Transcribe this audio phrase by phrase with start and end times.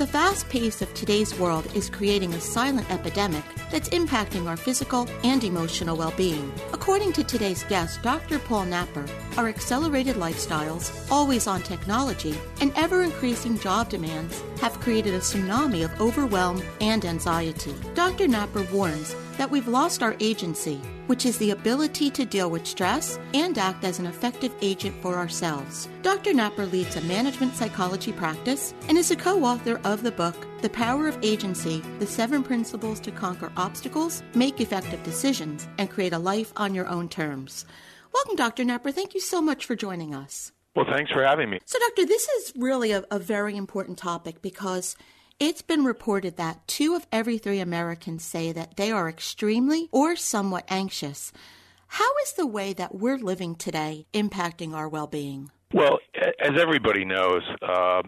[0.00, 5.06] The fast pace of today's world is creating a silent epidemic that's impacting our physical
[5.24, 6.50] and emotional well being.
[6.72, 8.38] According to today's guest, Dr.
[8.38, 9.04] Paul Napper,
[9.36, 15.84] our accelerated lifestyles, always on technology, and ever increasing job demands have created a tsunami
[15.84, 17.74] of overwhelm and anxiety.
[17.94, 18.26] Dr.
[18.26, 23.18] Napper warns that we've lost our agency, which is the ability to deal with stress
[23.34, 25.88] and act as an effective agent for ourselves.
[26.02, 26.32] Dr.
[26.32, 30.70] Napper leads a management psychology practice and is a co author of the book, The
[30.70, 36.18] Power of Agency The Seven Principles to Conquer Obstacles, Make Effective Decisions, and Create a
[36.20, 37.64] Life on Your Own Terms.
[38.14, 38.62] Welcome, Dr.
[38.62, 38.92] Napper.
[38.92, 40.52] Thank you so much for joining us.
[40.76, 41.58] Well, thanks for having me.
[41.64, 44.94] So, Doctor, this is really a, a very important topic because
[45.40, 50.14] it's been reported that two of every three Americans say that they are extremely or
[50.14, 51.32] somewhat anxious.
[51.88, 55.50] How is the way that we're living today impacting our well being?
[55.72, 58.02] Well, as everybody knows, uh,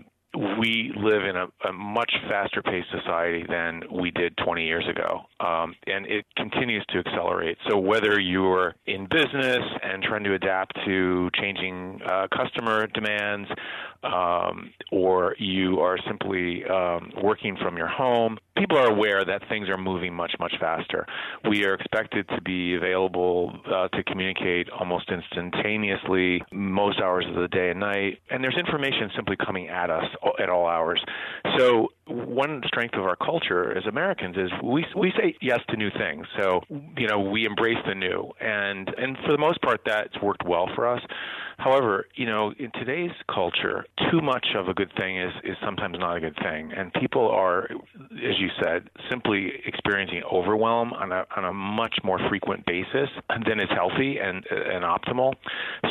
[0.58, 5.20] we live in a, a much faster paced society than we did 20 years ago.
[5.40, 7.58] Um, and it continues to accelerate.
[7.68, 13.48] So, whether you're in business and trying to adapt to changing uh, customer demands,
[14.02, 19.68] um, or you are simply um, working from your home, people are aware that things
[19.68, 21.06] are moving much, much faster.
[21.48, 27.48] We are expected to be available uh, to communicate almost instantaneously most hours of the
[27.48, 30.04] day and night, and there's information simply coming at us
[30.40, 31.02] at all hours.
[31.58, 35.90] So one strength of our culture as Americans is we we say yes to new
[35.90, 36.26] things.
[36.38, 36.60] So
[36.96, 40.68] you know we embrace the new, and and for the most part that's worked well
[40.74, 41.02] for us.
[41.62, 45.96] However, you know in today's culture, too much of a good thing is is sometimes
[45.98, 51.24] not a good thing, and people are, as you said, simply experiencing overwhelm on a
[51.36, 53.08] on a much more frequent basis
[53.46, 55.34] than is healthy and and optimal.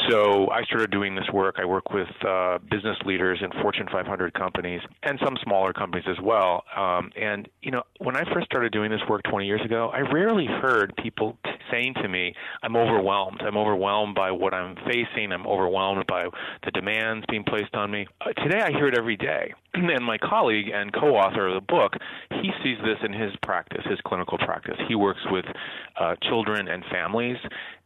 [0.10, 1.56] So I started doing this work.
[1.58, 6.18] I work with uh, business leaders in Fortune 500 companies and some smaller companies as
[6.22, 6.64] well.
[6.76, 10.00] Um, and you know, when I first started doing this work 20 years ago, I
[10.12, 11.38] rarely heard people
[11.72, 13.42] saying to me, "I'm overwhelmed.
[13.42, 15.32] I'm overwhelmed by what I'm facing.
[15.32, 15.61] I'm overwhelmed
[16.08, 16.26] by
[16.64, 19.54] the demands being placed on me." Uh, today, I hear it every day.
[19.74, 21.94] and my colleague and co-author of the book,
[22.42, 24.78] he sees this in his practice, his clinical practice.
[24.88, 25.46] He works with
[26.00, 27.38] uh, children and families,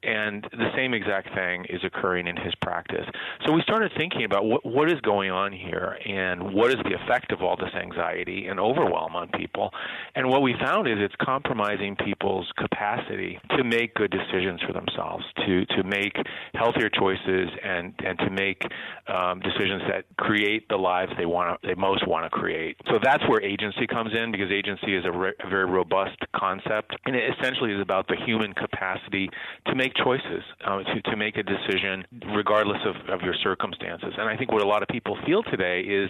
[0.06, 3.06] and the same exact thing is occurring in his practice.
[3.46, 6.96] So we started thinking about what what is going on here and what is the
[7.04, 9.72] effect of all this anxiety and overwhelm on people.
[10.16, 15.26] And what we found is it's compromising people's capacity to make good decisions for themselves,
[15.46, 16.16] to to make
[16.54, 18.62] healthier choices and and to make
[19.08, 22.78] um, decisions that create the lives they want they most want to create.
[22.88, 26.96] So that's where agency comes in because agency is a, re- a very robust concept
[27.06, 29.30] and it essentially is about the human capacity
[29.68, 32.06] to make choices, uh, to, to make a decision
[32.36, 34.14] regardless of, of your circumstances.
[34.18, 36.10] And I think what a lot of people feel today is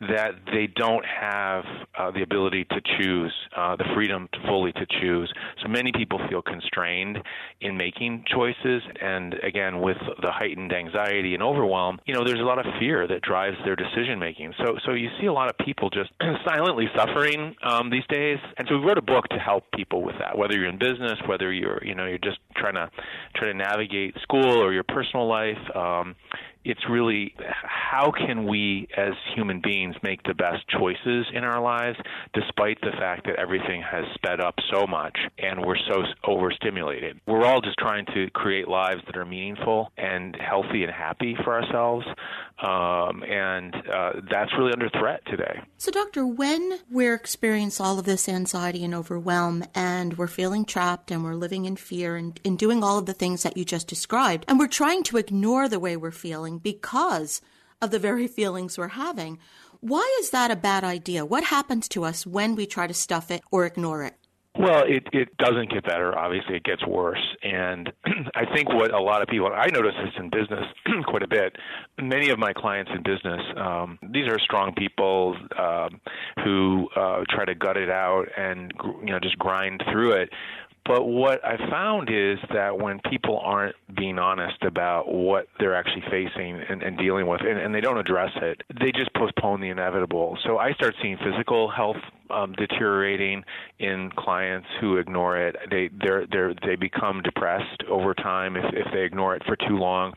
[0.00, 1.64] that they don't have
[1.98, 5.32] uh, the ability to choose, uh, the freedom to fully to choose.
[5.62, 7.18] So many people feel constrained
[7.60, 8.82] in making choices.
[9.00, 13.06] And again, with the heightened anxiety and overwhelm, you know, there's a lot of fear
[13.08, 14.54] that drives their decision making.
[14.58, 16.10] So, so you see a lot of people just
[16.46, 18.38] silently suffering um, these days.
[18.58, 21.18] And so we wrote a book to help people with that, whether you're in business,
[21.26, 22.90] whether you're, you know, you're just trying to
[23.34, 25.58] try to navigate school or your personal life.
[25.74, 26.16] Um,
[26.64, 31.98] it's really how can we as human beings make the best choices in our lives
[32.32, 37.20] despite the fact that everything has sped up so much and we're so overstimulated.
[37.26, 41.60] We're all just trying to create lives that are meaningful and healthy and happy for
[41.60, 42.06] ourselves.
[42.62, 45.60] Um, and uh, that's really under threat today.
[45.76, 51.10] So, Doctor, when we're experiencing all of this anxiety and overwhelm and we're feeling trapped
[51.10, 53.88] and we're living in fear and, and doing all of the things that you just
[53.88, 57.40] described, and we're trying to ignore the way we're feeling because
[57.80, 59.38] of the very feelings we're having,
[59.80, 61.24] why is that a bad idea?
[61.24, 64.14] What happens to us when we try to stuff it or ignore it?
[64.56, 66.16] Well, it it doesn't get better.
[66.16, 67.22] Obviously, it gets worse.
[67.42, 67.92] And
[68.36, 70.64] I think what a lot of people I notice this in business
[71.06, 71.56] quite a bit.
[72.00, 76.00] Many of my clients in business, um, these are strong people um,
[76.44, 80.30] who uh, try to gut it out and you know just grind through it.
[80.86, 86.04] But what I found is that when people aren't being honest about what they're actually
[86.10, 89.70] facing and, and dealing with, and, and they don't address it, they just postpone the
[89.70, 90.36] inevitable.
[90.44, 91.96] So I start seeing physical health
[92.28, 93.44] um, deteriorating
[93.78, 95.56] in clients who ignore it.
[95.70, 99.78] They they're, they're, they become depressed over time if, if they ignore it for too
[99.78, 100.12] long.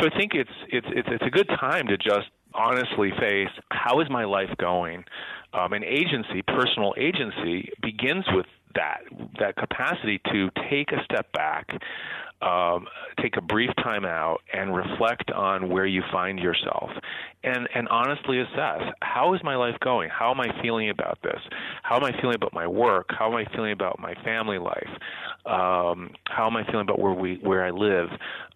[0.00, 4.00] So I think it's it's it's, it's a good time to just honestly face how
[4.00, 5.04] is my life going.
[5.52, 9.00] Um, and agency, personal agency, begins with that
[9.38, 11.68] that capacity to take a step back,
[12.42, 12.86] um,
[13.20, 16.90] take a brief time out, and reflect on where you find yourself,
[17.42, 20.10] and and honestly assess how is my life going?
[20.10, 21.40] How am I feeling about this?
[21.82, 23.06] How am I feeling about my work?
[23.10, 24.90] How am I feeling about my family life?
[25.46, 28.08] Um, how am I feeling about where we where I live?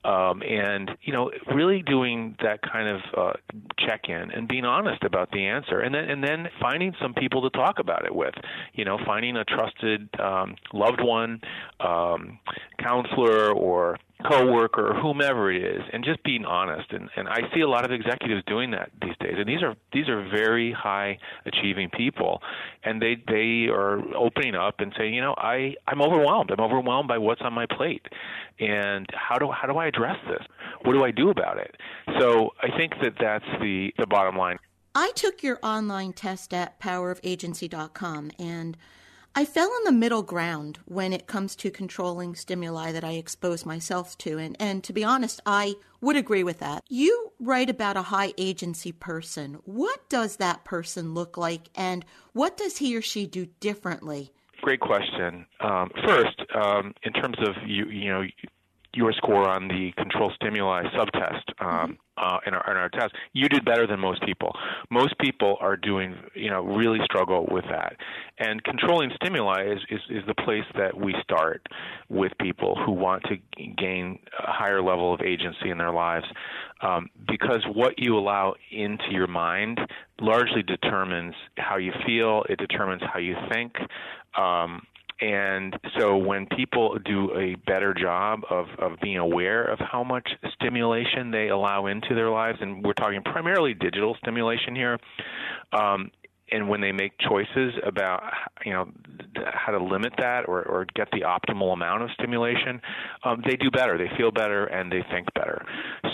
[0.04, 3.32] Um, and you know, really doing that kind of uh,
[3.78, 7.50] check-in and being honest about the answer, and then and then finding some people to
[7.50, 8.34] talk about it with.
[8.74, 11.40] You know, finding a trusted um, loved one,
[11.80, 12.38] um,
[12.78, 16.92] counselor, or coworker or whomever it is and just being honest.
[16.92, 19.34] And and I see a lot of executives doing that these days.
[19.38, 22.42] And these are these are very high achieving people.
[22.82, 26.50] And they they are opening up and saying you know I I'm overwhelmed.
[26.50, 28.06] I'm overwhelmed by what's on my plate.
[28.58, 30.44] And how do how do I address this?
[30.82, 31.76] What do I do about it?
[32.18, 34.58] So I think that that's the the bottom line.
[34.94, 38.76] I took your online test at powerofagency.com and
[39.38, 43.64] I fell in the middle ground when it comes to controlling stimuli that I expose
[43.64, 44.36] myself to.
[44.36, 46.82] And, and to be honest, I would agree with that.
[46.88, 49.60] You write about a high agency person.
[49.64, 54.32] What does that person look like, and what does he or she do differently?
[54.60, 55.46] Great question.
[55.60, 58.24] Um, first, um, in terms of you, you know,
[58.94, 63.48] your score on the control stimuli subtest um, uh, in, our, in our test, you
[63.48, 64.52] did better than most people.
[64.90, 67.96] Most people are doing, you know, really struggle with that.
[68.38, 71.66] And controlling stimuli is, is, is the place that we start
[72.08, 73.36] with people who want to
[73.76, 76.26] gain a higher level of agency in their lives.
[76.80, 79.80] Um, because what you allow into your mind
[80.20, 83.74] largely determines how you feel, it determines how you think.
[84.36, 84.82] Um,
[85.20, 90.30] and so when people do a better job of, of being aware of how much
[90.54, 94.98] stimulation they allow into their lives, and we're talking primarily digital stimulation here,
[95.72, 96.10] um,
[96.50, 98.22] and when they make choices about
[98.64, 98.90] you know
[99.52, 102.80] how to limit that or, or get the optimal amount of stimulation,
[103.24, 103.98] um, they do better.
[103.98, 105.64] They feel better and they think better.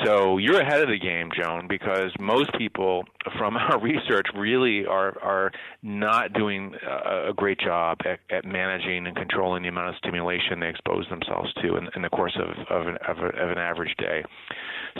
[0.04, 3.04] So you're ahead of the game, Joan, because most people
[3.38, 5.52] from our research really are are
[5.82, 10.60] not doing a, a great job at, at managing and controlling the amount of stimulation
[10.60, 13.58] they expose themselves to in, in the course of of an, of, a, of an
[13.58, 14.22] average day.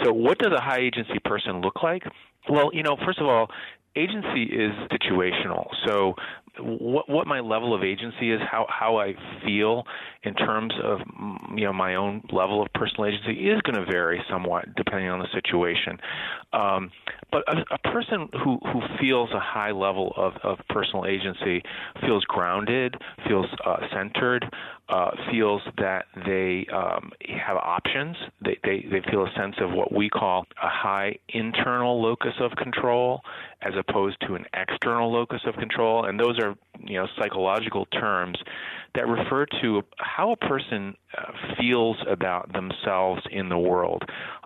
[0.02, 2.02] So what does a high agency person look like?
[2.48, 3.48] Well, you know, first of all,
[3.96, 5.68] agency is situational.
[5.86, 6.14] So
[6.58, 9.84] what what my level of agency is, how how I feel
[10.22, 11.00] in terms of
[11.56, 15.18] you know my own level of personal agency is going to vary somewhat depending on
[15.18, 15.98] the situation.
[16.52, 16.92] Um,
[17.32, 21.62] but a, a person who who feels a high level of of personal agency
[22.00, 22.94] feels grounded,
[23.26, 24.44] feels uh, centered,
[24.88, 28.16] uh, feels that they um, have options.
[28.44, 32.52] They, they they feel a sense of what we call a high internal locus of
[32.52, 33.22] control
[33.62, 38.36] as opposed to an external locus of control, and those are you know psychological terms
[38.94, 44.02] that refer to how a person uh, feels about themselves in the world.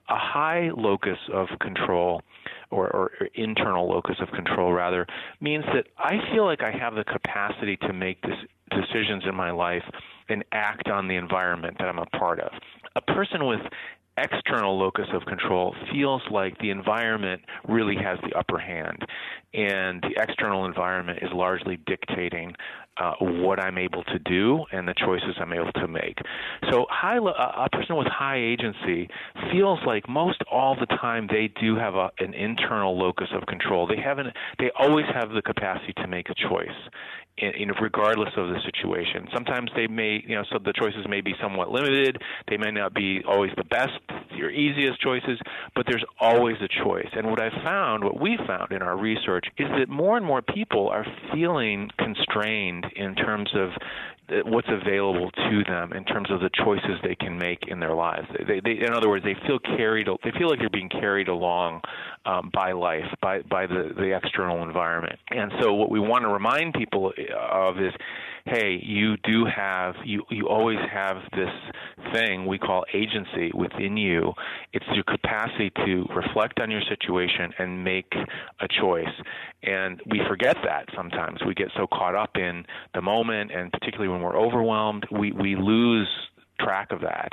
[0.08, 2.22] A high locus of control,
[2.70, 5.06] or, or, internal locus of control rather,
[5.40, 8.36] means that I feel like I have the capacity to make this
[8.70, 9.84] decisions in my life
[10.28, 12.52] and act on the environment that I'm a part of.
[12.96, 13.60] A person with
[14.18, 19.04] external locus of control feels like the environment really has the upper hand,
[19.54, 22.54] and the external environment is largely dictating
[22.98, 26.18] uh, what I'm able to do and the choices I'm able to make.
[26.70, 29.08] So, high, a person with high agency
[29.52, 33.86] feels like most all the time they do have a, an internal locus of control.
[33.86, 34.28] They haven't.
[34.58, 36.76] They always have the capacity to make a choice,
[37.38, 39.28] in, in, regardless of the situation.
[39.32, 42.20] Sometimes they may, you know, so the choices may be somewhat limited.
[42.48, 43.92] They may not be always the best,
[44.34, 45.38] your easiest choices,
[45.74, 47.08] but there's always a choice.
[47.12, 50.42] And what I found, what we found in our research, is that more and more
[50.42, 53.70] people are feeling constrained in terms of
[54.44, 58.26] what's available to them in terms of the choices they can make in their lives.
[58.46, 60.06] They, they, in other words, they feel carried.
[60.22, 61.80] They feel like they're being carried along
[62.26, 65.18] um, by life, by by the the external environment.
[65.30, 67.92] And so, what we want to remind people of is
[68.50, 71.50] hey, you do have you you always have this
[72.12, 74.32] thing we call agency within you.
[74.72, 78.12] It's your capacity to reflect on your situation and make
[78.60, 79.06] a choice.
[79.62, 81.40] And we forget that sometimes.
[81.46, 82.64] We get so caught up in
[82.94, 86.08] the moment and particularly when we're overwhelmed, we we lose
[86.58, 87.32] track of that.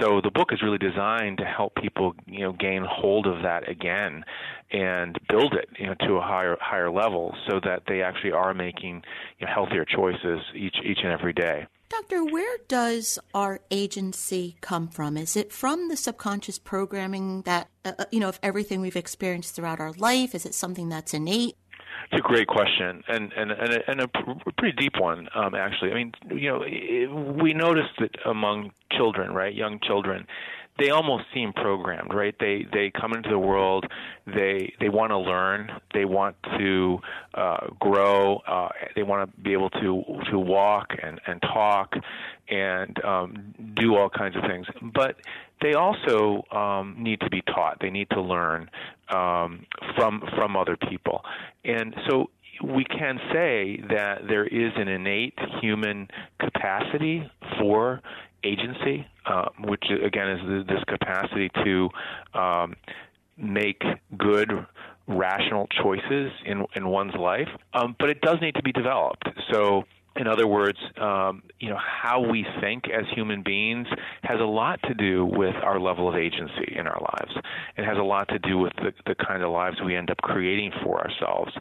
[0.00, 3.68] So the book is really designed to help people, you know, gain hold of that
[3.68, 4.24] again
[4.72, 8.54] and build it, you know, to a higher higher level so that they actually are
[8.54, 9.02] making
[9.38, 11.66] you know, healthier choices each each and every day.
[11.88, 15.16] Doctor, where does our agency come from?
[15.16, 19.56] Is it from the subconscious programming that, uh, uh you know, of everything we've experienced
[19.56, 20.32] throughout our life?
[20.32, 21.56] Is it something that's innate?
[22.10, 24.08] It's a great question, and and and a, and a
[24.58, 25.92] pretty deep one, um, actually.
[25.92, 30.26] I mean, you know, we noticed that among children, right, young children,
[30.80, 32.34] they almost seem programmed, right?
[32.40, 33.86] They they come into the world,
[34.26, 36.98] they they want to learn, they want to
[37.34, 41.94] uh, grow, uh, they want to be able to to walk and and talk,
[42.48, 44.66] and um, do all kinds of things.
[44.94, 45.16] But
[45.62, 47.78] they also um, need to be taught.
[47.80, 48.70] They need to learn
[49.08, 51.22] um, from from other people,
[51.64, 52.30] and so
[52.62, 58.00] we can say that there is an innate human capacity for
[58.44, 61.88] agency, uh, which again is this capacity to
[62.38, 62.74] um,
[63.36, 63.82] make
[64.16, 64.66] good
[65.06, 69.28] rational choices in in one's life, um, but it does need to be developed.
[69.52, 69.84] So
[70.16, 73.86] in other words, um, you know, how we think as human beings
[74.22, 77.32] has a lot to do with our level of agency in our lives.
[77.76, 80.18] It has a lot to do with the, the kind of lives we end up
[80.18, 81.52] creating for ourselves.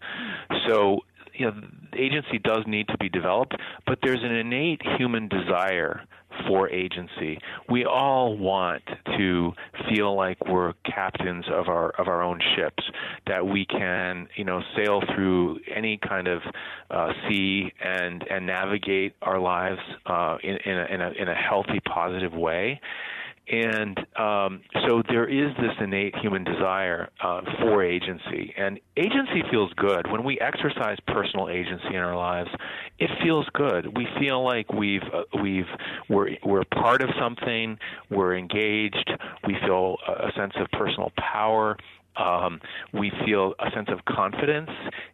[0.68, 1.00] So,
[1.34, 1.62] you know,
[1.96, 6.02] agency does need to be developed, but there's an innate human desire
[6.48, 7.40] for agency.
[7.70, 8.84] We all want
[9.18, 9.54] to
[9.90, 12.84] feel like we're captains of our of our own ships,
[13.28, 16.42] that we can, you know, sail through any kind of
[16.90, 21.36] uh, sea and and navigate our lives uh, in in a, in a in a
[21.36, 22.80] healthy, positive way.
[23.50, 29.74] And um, so there is this innate human desire uh, for agency, and agency feels
[29.74, 32.50] good when we exercise personal agency in our lives.
[33.00, 33.98] It feels good.
[33.98, 35.66] We feel like we've uh, we've
[36.10, 37.80] we're we're part of something.
[38.12, 39.12] We're engaged.
[39.48, 41.76] We feel a sense of personal power.
[42.18, 42.60] Um,
[42.94, 44.70] we feel a sense of confidence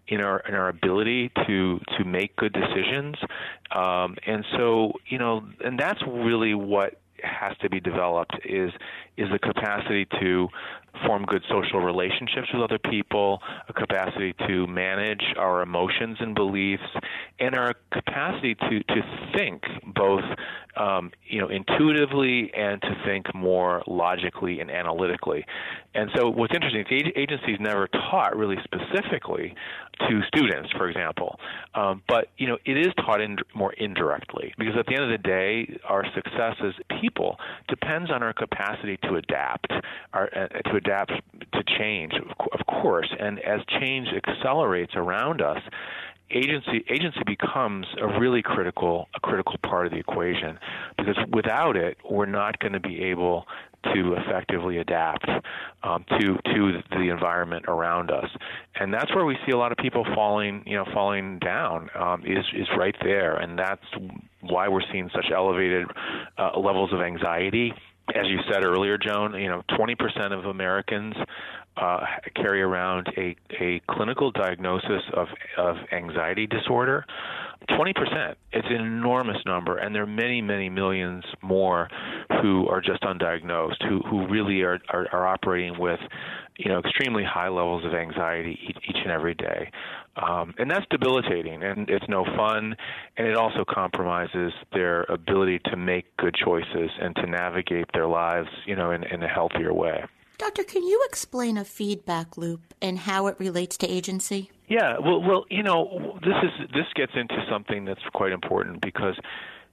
[0.08, 3.16] in our in our ability to to make good decisions,
[3.72, 7.00] um, and so you know, and that's really what
[7.40, 8.72] has to be developed is
[9.18, 10.48] is the capacity to
[11.06, 16.84] form good social relationships with other people, a capacity to manage our emotions and beliefs,
[17.40, 19.02] and our capacity to, to
[19.36, 19.64] think
[19.94, 20.24] both
[20.78, 25.46] um, you know intuitively and to think more logically and analytically.
[25.94, 29.56] And so, what's interesting the agency is never taught really specifically
[30.00, 31.40] to students, for example,
[31.74, 35.10] um, but you know it is taught in, more indirectly because at the end of
[35.10, 37.25] the day, our success as people
[37.68, 39.72] depends on our capacity to adapt,
[40.14, 41.12] our, uh, to adapt
[41.54, 43.12] to change, of course.
[43.20, 45.62] And as change accelerates around us,
[46.32, 50.58] agency agency becomes a really critical a critical part of the equation
[50.98, 53.46] because without it we're not going to be able
[53.94, 55.28] to effectively adapt
[55.84, 58.30] um, to to the environment around us.
[58.80, 62.24] And that's where we see a lot of people falling you know falling down um,
[62.26, 63.36] is is right there.
[63.38, 63.86] And that's
[64.42, 65.88] why we're seeing such elevated
[66.38, 67.74] uh, levels of anxiety.
[68.14, 71.16] As you said earlier, Joan, you know, 20% of Americans
[71.78, 72.06] uh,
[72.36, 75.28] carry around a, a clinical diagnosis of,
[75.58, 77.06] of anxiety disorder.
[77.70, 78.36] 20%.
[78.52, 81.90] It's an enormous number, and there are many, many millions more
[82.42, 86.00] who are just undiagnosed, who, who really are, are, are operating with
[86.58, 89.70] you know, extremely high levels of anxiety each, and every day.
[90.16, 92.76] Um, and that's debilitating, and it's no fun,
[93.18, 98.48] and it also compromises their ability to make good choices and to navigate their lives,
[98.66, 100.06] you know, in, in a healthier way.
[100.38, 104.52] Doctor, can you explain a feedback loop and how it relates to agency?
[104.68, 109.18] Yeah, well, well, you know, this is this gets into something that's quite important because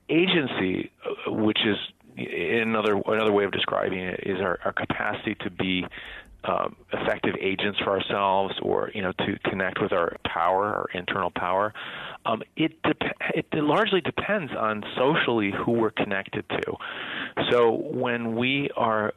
[0.08, 1.76] agency, uh, which is
[2.16, 5.84] another another way of describing it, is our, our capacity to be
[6.44, 11.30] um, effective agents for ourselves, or you know, to connect with our power, our internal
[11.30, 11.72] power.
[12.24, 12.72] Um, it,
[13.34, 16.72] it largely depends on socially who we're connected to.
[17.50, 19.12] So when we are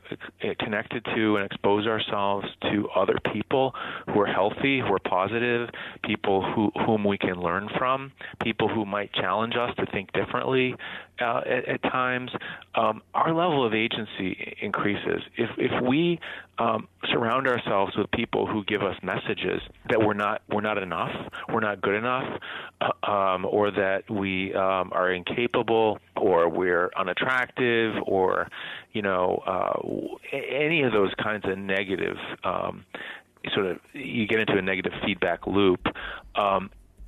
[0.60, 3.74] connected to and expose ourselves to other people
[4.08, 5.70] who are healthy, who are positive,
[6.04, 10.76] people who, whom we can learn from, people who might challenge us to think differently
[11.20, 12.32] uh, at, at, times,
[12.76, 15.22] um, our level of agency increases.
[15.38, 16.20] If if we
[16.58, 21.12] um, surround ourselves with people who give us messages that we're not we're not enough,
[21.50, 22.42] we're not good enough,
[22.82, 28.50] uh, um, or that we um, are incapable, or we're unattractive, or
[28.94, 29.80] you know uh,
[30.34, 32.86] any of those kinds of negative um,
[33.54, 35.88] sort of you get into a negative feedback loop.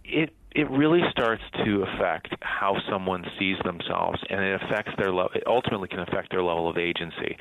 [0.08, 5.30] It it really starts to affect how someone sees themselves, and it affects their level.
[5.36, 7.38] It ultimately can affect their level of agency.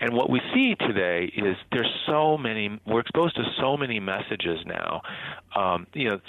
[0.00, 2.78] And what we see today is there's so many.
[2.86, 5.00] We're exposed to so many messages now.
[5.56, 6.20] Um, you know,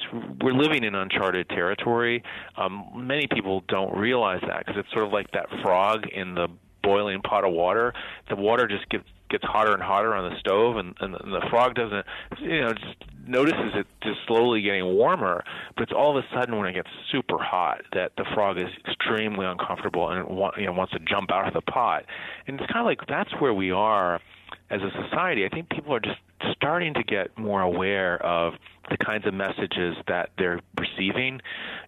[0.42, 2.24] we're living in uncharted territory.
[2.56, 6.48] Um, many people don't realize that because it's sort of like that frog in the
[6.84, 7.94] boiling pot of water.
[8.30, 11.76] The water just gets gets hotter and hotter on the stove, and, and the frog
[11.76, 12.06] doesn't,
[12.40, 12.96] you know, just
[13.28, 15.44] notices it just slowly getting warmer.
[15.76, 18.70] But it's all of a sudden when it gets super hot that the frog is
[18.88, 22.06] extremely uncomfortable and want, you know wants to jump out of the pot.
[22.48, 24.20] And it's kind of like that's where we are
[24.70, 25.46] as a society.
[25.46, 26.20] I think people are just
[26.52, 28.54] starting to get more aware of
[28.90, 31.42] the kinds of messages that they're receiving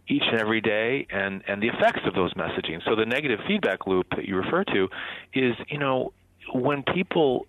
[0.08, 3.88] each and every day and and the effects of those messaging so the negative feedback
[3.88, 4.88] loop that you refer to
[5.34, 6.14] is you know
[6.54, 7.48] when people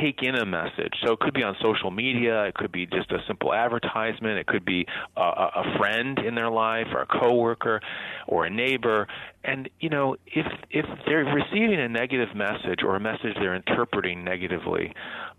[0.00, 0.94] take in a message.
[1.04, 4.46] So it could be on social media, it could be just a simple advertisement, it
[4.46, 7.80] could be a, a friend in their life or a coworker
[8.26, 9.06] or a neighbor.
[9.44, 14.24] And you know, if if they're receiving a negative message or a message they're interpreting
[14.24, 14.94] negatively,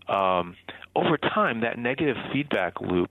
[0.08, 0.56] um,
[0.94, 3.10] over time that negative feedback loop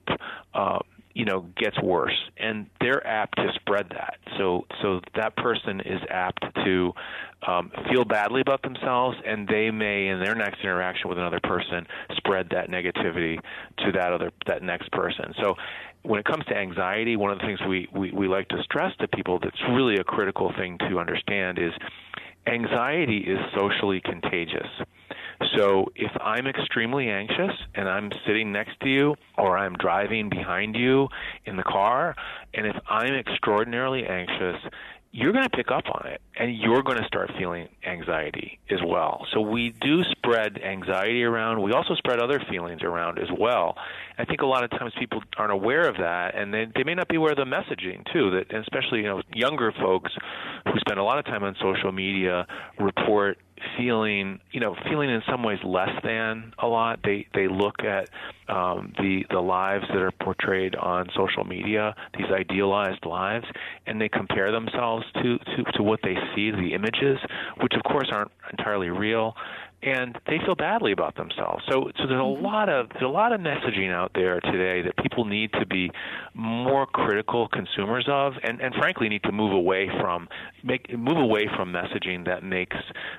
[0.54, 0.78] uh,
[1.14, 2.16] you know gets worse.
[2.36, 4.18] And they're apt to spread that.
[4.36, 6.92] So so that person is apt to
[7.46, 11.86] um, feel badly about themselves and they may in their next interaction with another person
[12.16, 13.38] spread that negativity
[13.78, 15.32] to that other that next person.
[15.40, 15.54] So
[16.02, 18.92] when it comes to anxiety one of the things we, we, we like to stress
[19.00, 21.72] to people that's really a critical thing to understand is
[22.46, 24.68] anxiety is socially contagious.
[25.56, 30.76] So if I'm extremely anxious and I'm sitting next to you or I'm driving behind
[30.76, 31.08] you
[31.44, 32.14] in the car,
[32.52, 34.56] and if I'm extraordinarily anxious,
[35.16, 38.80] you're going to pick up on it and you're going to start feeling anxiety as
[38.84, 39.24] well.
[39.32, 41.62] So we do spread anxiety around.
[41.62, 43.76] We also spread other feelings around as well.
[44.18, 46.96] I think a lot of times people aren't aware of that and they, they may
[46.96, 50.10] not be aware of the messaging too that especially you know younger folks
[50.64, 52.48] who spend a lot of time on social media
[52.80, 53.38] report
[53.76, 57.00] feeling you know feeling in some ways less than a lot.
[57.04, 58.08] They they look at
[58.48, 63.46] um, the the lives that are portrayed on social media these idealized lives
[63.86, 67.18] and they compare themselves to to, to what they see the images
[67.62, 69.34] which of course aren't entirely real
[69.84, 71.62] and they feel badly about themselves.
[71.68, 72.44] So, so there's a mm-hmm.
[72.44, 75.90] lot of there's a lot of messaging out there today that people need to be
[76.32, 80.28] more critical consumers of, and, and frankly need to move away from
[80.62, 82.76] make move away from messaging that makes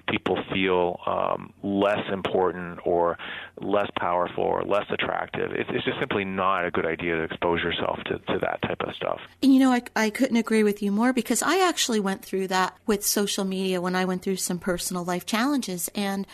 [0.09, 3.17] people feel um, less important or
[3.61, 5.51] less powerful or less attractive.
[5.51, 8.81] It's, it's just simply not a good idea to expose yourself to, to that type
[8.81, 9.19] of stuff.
[9.43, 12.47] And you know, I, I couldn't agree with you more because I actually went through
[12.47, 16.25] that with social media when I went through some personal life challenges and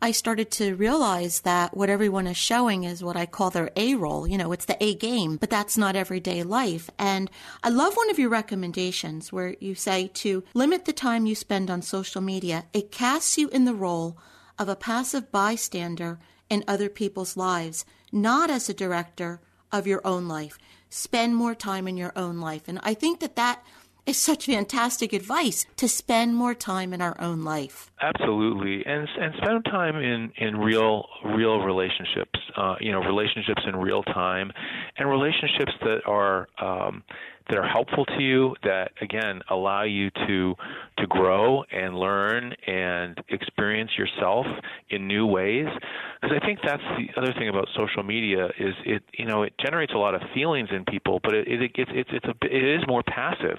[0.00, 3.96] I started to realize that what everyone is showing is what I call their A
[3.96, 4.28] role.
[4.28, 6.88] You know, it's the A game, but that's not everyday life.
[7.00, 7.28] And
[7.64, 11.68] I love one of your recommendations where you say to limit the time you spend
[11.68, 12.66] on social media.
[12.72, 14.16] It casts you in the role
[14.56, 19.40] of a passive bystander in other people's lives, not as a director
[19.72, 20.58] of your own life.
[20.90, 22.68] Spend more time in your own life.
[22.68, 23.64] And I think that that
[24.08, 27.92] is such fantastic advice to spend more time in our own life.
[28.00, 32.40] Absolutely, and and spend time in in real real relationships.
[32.56, 34.50] Uh, you know, relationships in real time,
[34.96, 36.48] and relationships that are.
[36.60, 37.02] Um,
[37.48, 40.54] that are helpful to you that again allow you to
[40.98, 44.46] to grow and learn and experience yourself
[44.90, 45.66] in new ways.
[46.20, 49.54] Because I think that's the other thing about social media is it you know it
[49.58, 52.80] generates a lot of feelings in people but it it it's it's, it's a it
[52.80, 53.58] is more passive.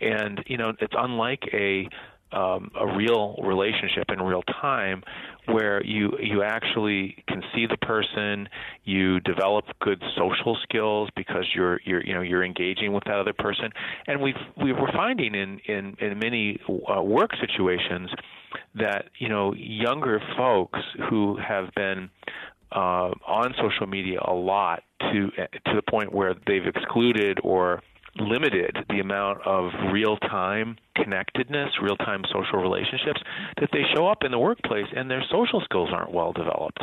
[0.00, 1.88] And you know it's unlike a
[2.32, 5.02] um, a real relationship in real time
[5.46, 8.48] where you you actually can see the person
[8.84, 13.32] you develop good social skills because you're you're you know you're engaging with that other
[13.32, 13.70] person.
[14.06, 18.10] And we've we we're finding in in in many uh, work situations
[18.74, 22.10] that you know younger folks who have been
[22.72, 27.82] uh, on social media a lot to to the point where they've excluded or
[28.18, 33.20] limited the amount of real time connectedness, real time social relationships,
[33.60, 36.78] that they show up in the workplace and their social skills aren't well developed.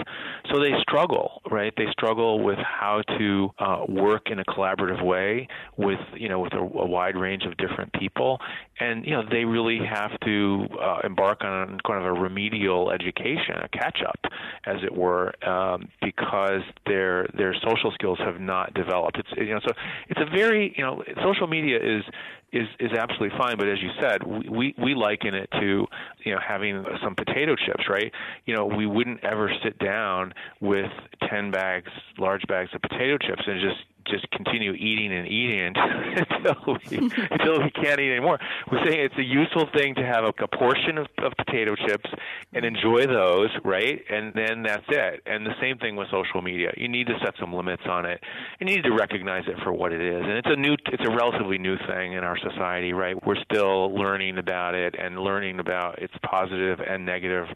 [0.51, 1.73] So they struggle, right?
[1.75, 6.53] They struggle with how to uh, work in a collaborative way with, you know, with
[6.53, 8.39] a, a wide range of different people.
[8.79, 13.55] And, you know, they really have to uh, embark on kind of a remedial education,
[13.63, 14.19] a catch up,
[14.65, 19.17] as it were, um, because their their social skills have not developed.
[19.17, 19.73] It's you know so
[20.09, 22.03] it's a very you know social media is
[22.51, 23.57] is is absolutely fine.
[23.57, 25.85] But as you said, we, we liken it to
[26.23, 28.11] you know having some potato chips, right?
[28.45, 30.91] You know, we wouldn't ever sit down with
[31.29, 36.77] ten bags, large bags of potato chips, and just just continue eating and eating until
[36.89, 36.97] we
[37.31, 38.39] until we can't eat anymore.
[38.71, 42.09] We're saying it's a useful thing to have a, a portion of, of potato chips
[42.53, 44.01] and enjoy those, right?
[44.09, 45.21] And then that's it.
[45.25, 46.71] And the same thing with social media.
[46.77, 48.21] You need to set some limits on it.
[48.59, 50.21] You need to recognize it for what it is.
[50.21, 53.15] And it's a new, it's a relatively new thing in our society, right?
[53.25, 57.47] We're still learning about it and learning about its positive and negative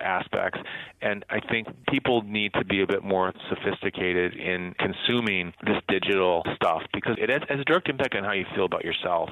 [0.00, 0.60] aspects.
[1.00, 6.42] And I think people need to be a bit more sophisticated in consuming this digital
[6.54, 9.28] stuff because it has, has a direct impact on how you feel about yourself.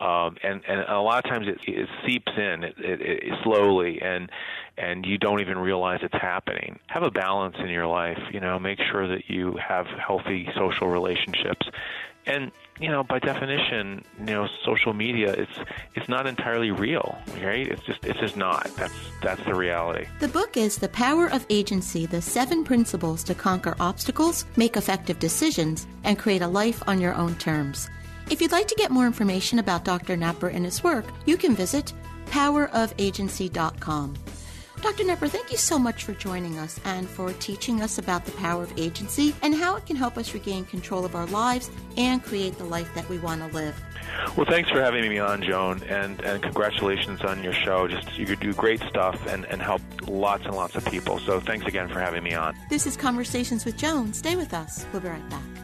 [0.00, 4.00] Um, and, and a lot of times it, it seeps in it, it, it slowly
[4.02, 4.30] and
[4.76, 6.80] and you don't even realize it's happening.
[6.88, 10.88] Have a balance in your life, you know, make sure that you have healthy social
[10.88, 11.53] relationships.
[12.26, 15.58] And you know, by definition, you know, social media it's
[15.94, 17.66] it's not entirely real, right?
[17.66, 18.70] It's just it's just not.
[18.76, 20.06] That's that's the reality.
[20.20, 25.18] The book is The Power of Agency: The 7 Principles to Conquer Obstacles, Make Effective
[25.18, 27.88] Decisions, and Create a Life on Your Own Terms.
[28.30, 30.16] If you'd like to get more information about Dr.
[30.16, 31.92] Napper and his work, you can visit
[32.26, 34.14] powerofagency.com.
[34.84, 35.04] Dr.
[35.04, 38.64] Napper, thank you so much for joining us and for teaching us about the power
[38.64, 42.58] of agency and how it can help us regain control of our lives and create
[42.58, 43.82] the life that we want to live.
[44.36, 47.88] Well, thanks for having me on, Joan, and, and congratulations on your show.
[47.88, 51.18] Just you do great stuff and, and help lots and lots of people.
[51.18, 52.54] So thanks again for having me on.
[52.68, 54.12] This is Conversations with Joan.
[54.12, 54.84] Stay with us.
[54.92, 55.63] We'll be right back.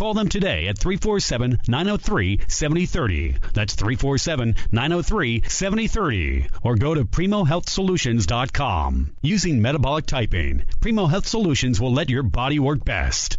[0.00, 3.36] Call them today at 347 903 7030.
[3.52, 6.46] That's 347 903 7030.
[6.62, 9.16] Or go to PrimoHealthSolutions.com.
[9.20, 13.36] Using metabolic typing, Primo Health Solutions will let your body work best.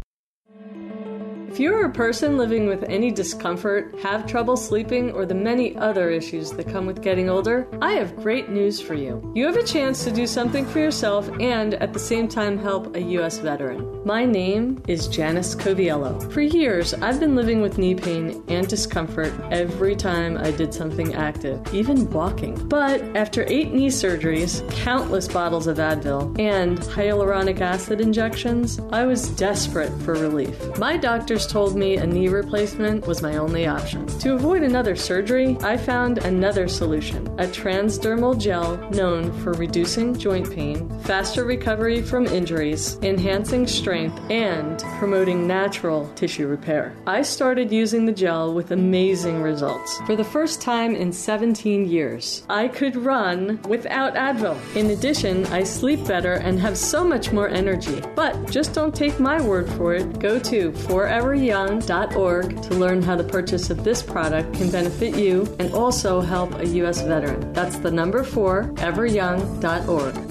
[1.52, 5.76] If you are a person living with any discomfort, have trouble sleeping, or the many
[5.76, 9.30] other issues that come with getting older, I have great news for you.
[9.36, 12.96] You have a chance to do something for yourself and at the same time help
[12.96, 13.40] a U.S.
[13.40, 14.02] veteran.
[14.06, 16.32] My name is Janice Coviello.
[16.32, 21.14] For years, I've been living with knee pain and discomfort every time I did something
[21.16, 22.56] active, even walking.
[22.70, 29.30] But after eight knee surgeries, countless bottles of Advil, and hyaluronic acid injections, I was
[29.32, 30.78] desperate for relief.
[30.78, 30.96] My
[31.42, 34.06] doctors told me a knee replacement was my only option.
[34.20, 40.52] To avoid another surgery, I found another solution a transdermal gel known for reducing joint
[40.54, 46.94] pain, faster recovery from injuries, enhancing strength, and promoting natural tissue repair.
[47.08, 50.00] I started using the gel with amazing results.
[50.06, 54.58] For the first time in 17 years, I could run without Advil.
[54.76, 58.02] In addition, I sleep better and have so much more energy.
[58.16, 60.20] But just don't take my word for it.
[60.20, 60.72] Go to
[61.32, 66.54] foreveryoung.org to learn how the purchase of this product can benefit you and also help
[66.56, 67.02] a U.S.
[67.02, 67.54] veteran.
[67.54, 70.31] That's the number four, everyoung.org.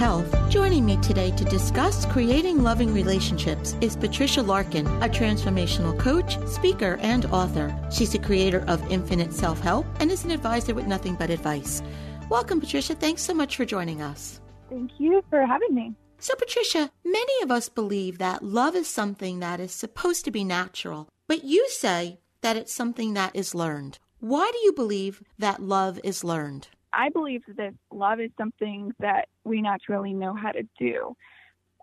[0.00, 0.34] Health.
[0.48, 6.98] Joining me today to discuss creating loving relationships is Patricia Larkin, a transformational coach, speaker,
[7.02, 7.78] and author.
[7.92, 11.82] She's the creator of Infinite Self Help and is an advisor with Nothing But Advice.
[12.30, 12.94] Welcome, Patricia.
[12.94, 14.40] Thanks so much for joining us.
[14.70, 15.94] Thank you for having me.
[16.18, 20.44] So, Patricia, many of us believe that love is something that is supposed to be
[20.44, 23.98] natural, but you say that it's something that is learned.
[24.20, 26.68] Why do you believe that love is learned?
[26.92, 31.16] I believe that love is something that we naturally know how to do.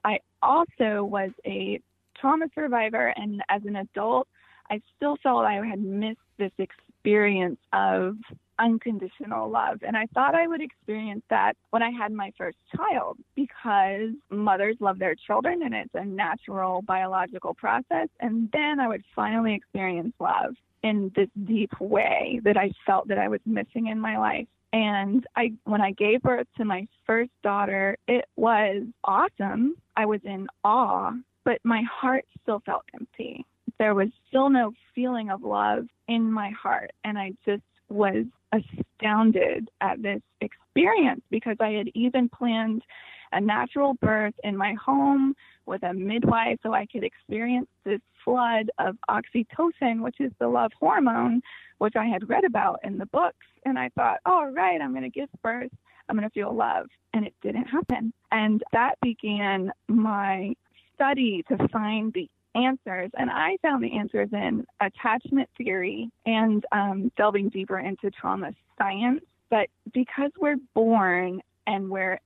[0.04, 1.80] I also was a
[2.20, 4.28] trauma survivor, and as an adult,
[4.70, 8.18] I still felt I had missed this experience of
[8.60, 9.80] unconditional love.
[9.86, 14.78] And I thought I would experience that when I had my first child because mothers
[14.80, 18.10] love their children and it's a natural biological process.
[18.20, 23.18] And then I would finally experience love in this deep way that I felt that
[23.20, 24.48] I was missing in my life.
[24.74, 29.76] And I, when I gave birth to my first daughter, it was awesome.
[29.96, 31.14] I was in awe,
[31.46, 33.46] but my heart still felt empty.
[33.80, 36.92] There was still no feeling of love in my heart.
[37.04, 42.82] And I just was astounded at this experience because I had even planned
[43.32, 45.36] a natural birth in my home
[45.66, 50.72] with a midwife so I could experience this flood of oxytocin, which is the love
[50.80, 51.42] hormone,
[51.78, 53.46] which I had read about in the books.
[53.66, 55.72] And I thought, all right, I'm going to give birth.
[56.10, 56.88] I'm going to feel love.
[57.14, 58.14] And it didn't happen.
[58.32, 60.54] And that began my
[60.96, 63.12] study to find the answers.
[63.18, 69.22] And I found the answers in attachment theory and um, delving deeper into trauma science.
[69.50, 72.20] But because we're born and we're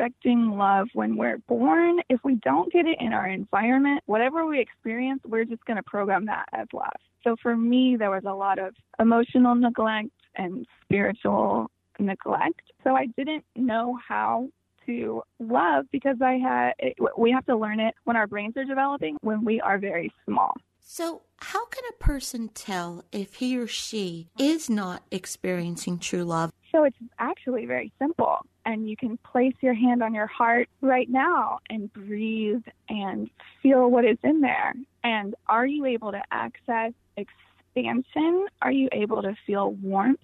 [0.00, 4.60] expecting love when we're born, if we don't get it in our environment, whatever we
[4.60, 6.88] experience, we're just going to program that as love.
[7.22, 12.62] So for me, there was a lot of emotional neglect and spiritual neglect.
[12.82, 14.48] So I didn't know how
[14.86, 16.72] to love because I had
[17.18, 20.54] we have to learn it when our brains are developing when we are very small.
[20.80, 26.52] So, how can a person tell if he or she is not experiencing true love?
[26.72, 28.38] So, it's actually very simple.
[28.66, 33.30] And you can place your hand on your heart right now and breathe and
[33.62, 34.74] feel what is in there.
[35.02, 38.46] And are you able to access expansion?
[38.62, 40.20] Are you able to feel warmth?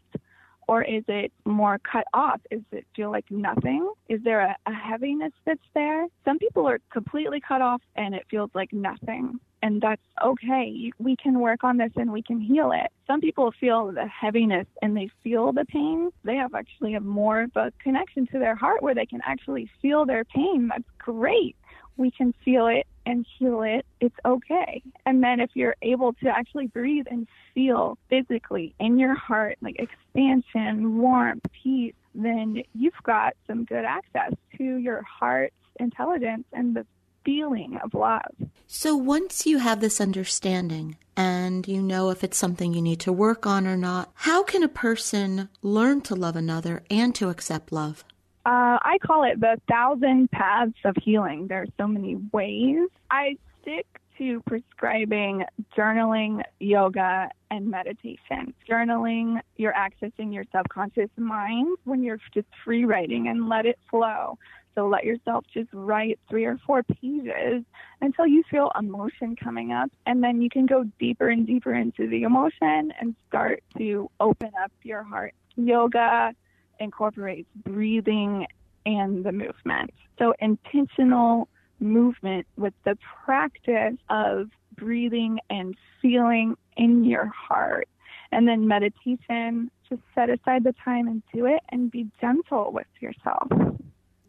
[0.69, 2.41] or is it more cut off?
[2.51, 3.89] Does it feel like nothing?
[4.09, 6.07] Is there a, a, heaviness that's there?
[6.25, 9.39] Some people are completely cut off and it feels like nothing.
[9.67, 10.93] And that's okay.
[11.01, 12.93] We can work on this and we can heal it.
[13.09, 16.13] Some people feel the heaviness and they feel the pain.
[16.23, 19.69] They have actually have more of a connection to their heart where they can actually
[19.83, 20.69] feel their pain.
[20.69, 21.57] That's great
[21.97, 23.87] we can feel it and heal it.
[24.01, 24.83] It's okay.
[25.07, 29.79] And then if you're able to actually breathe and feel physically in your heart, like
[29.79, 36.87] expansion, warmth, peace, then you've got some good access to your heart's intelligence and the
[37.27, 38.49] feeling of love.
[38.67, 43.13] So once you have this understanding and you know if it's something you need to
[43.13, 47.73] work on or not, how can a person learn to love another and to accept
[47.73, 48.05] love?
[48.47, 51.49] Uh, I call it the thousand paths of healing.
[51.49, 52.89] There are so many ways.
[53.11, 53.87] I stick
[54.19, 55.45] to prescribing
[55.77, 58.55] journaling, yoga, and meditation.
[58.69, 64.39] Journaling, you're accessing your subconscious mind when you're just free writing and let it flow.
[64.77, 67.65] So let yourself just write three or four pages
[68.03, 69.91] until you feel emotion coming up.
[70.05, 74.51] And then you can go deeper and deeper into the emotion and start to open
[74.63, 75.35] up your heart.
[75.57, 76.35] Yoga,
[76.79, 78.47] incorporates breathing
[78.85, 79.91] and the movement.
[80.19, 81.49] So intentional
[81.81, 87.89] movement with the practice of breathing and feeling in your heart.
[88.31, 92.87] And then meditation, just set aside the time and do it and be gentle with
[93.01, 93.49] yourself.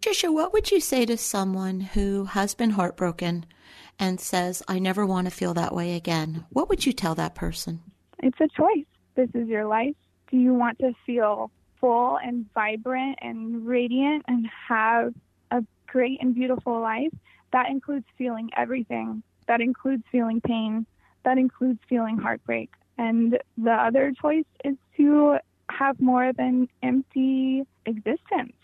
[0.08, 3.46] Trisha, what would you say to someone who has been heartbroken
[4.00, 6.46] and says, I never want to feel that way again?
[6.50, 7.82] What would you tell that person?
[8.20, 8.86] It's a choice.
[9.16, 9.96] This is your life.
[10.32, 15.14] Do you want to feel full and vibrant and radiant and have
[15.52, 17.12] a great and beautiful life,
[17.52, 19.24] that includes feeling everything.
[19.48, 20.86] That includes feeling pain.
[21.26, 22.70] that includes feeling heartbreak.
[22.98, 25.40] And the other choice is to
[25.70, 28.56] have more of an empty existence.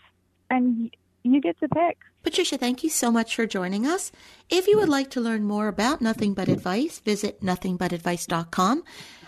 [0.48, 0.90] And
[1.32, 1.98] you get to pick.
[2.22, 4.12] Patricia, thank you so much for joining us.
[4.48, 8.84] If you would like to learn more about Nothing But Advice, visit nothingbutadvice.com.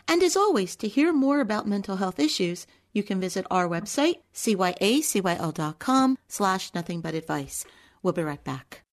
[0.09, 4.17] And as always, to hear more about mental health issues, you can visit our website,
[4.33, 7.67] cyacyl.com slash nothingbutadvice.
[8.03, 8.86] We'll be right back.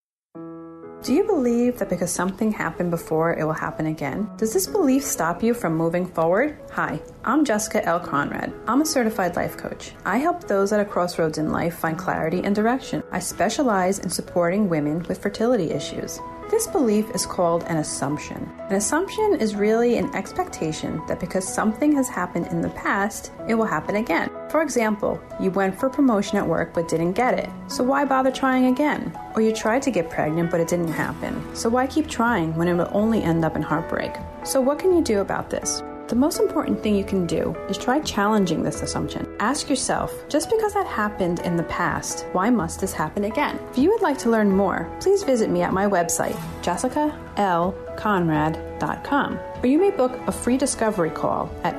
[1.04, 4.30] Do you believe that because something happened before, it will happen again?
[4.38, 6.58] Does this belief stop you from moving forward?
[6.72, 8.00] Hi, I'm Jessica L.
[8.00, 8.54] Conrad.
[8.70, 9.92] I'm a certified life coach.
[10.06, 13.04] I help those at a crossroads in life find clarity and direction.
[13.12, 16.22] I specialize in supporting women with fertility issues.
[16.50, 18.50] This belief is called an assumption.
[18.70, 23.56] An assumption is really an expectation that because something has happened in the past, it
[23.56, 24.30] will happen again.
[24.54, 28.30] For example, you went for promotion at work but didn't get it, so why bother
[28.30, 29.12] trying again?
[29.34, 32.68] Or you tried to get pregnant but it didn't happen, so why keep trying when
[32.68, 34.14] it will only end up in heartbreak?
[34.44, 35.82] So, what can you do about this?
[36.08, 39.28] The most important thing you can do is try challenging this assumption.
[39.40, 43.60] Ask yourself, just because that happened in the past, why must this happen again?
[43.72, 49.66] If you would like to learn more, please visit me at my website, jessicalconrad.com, or
[49.66, 51.74] you may book a free discovery call at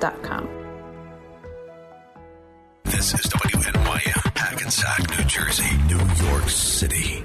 [0.00, 0.48] helphopehappy.com.
[2.84, 7.24] This is WNYM, Hackensack, New Jersey, New York City.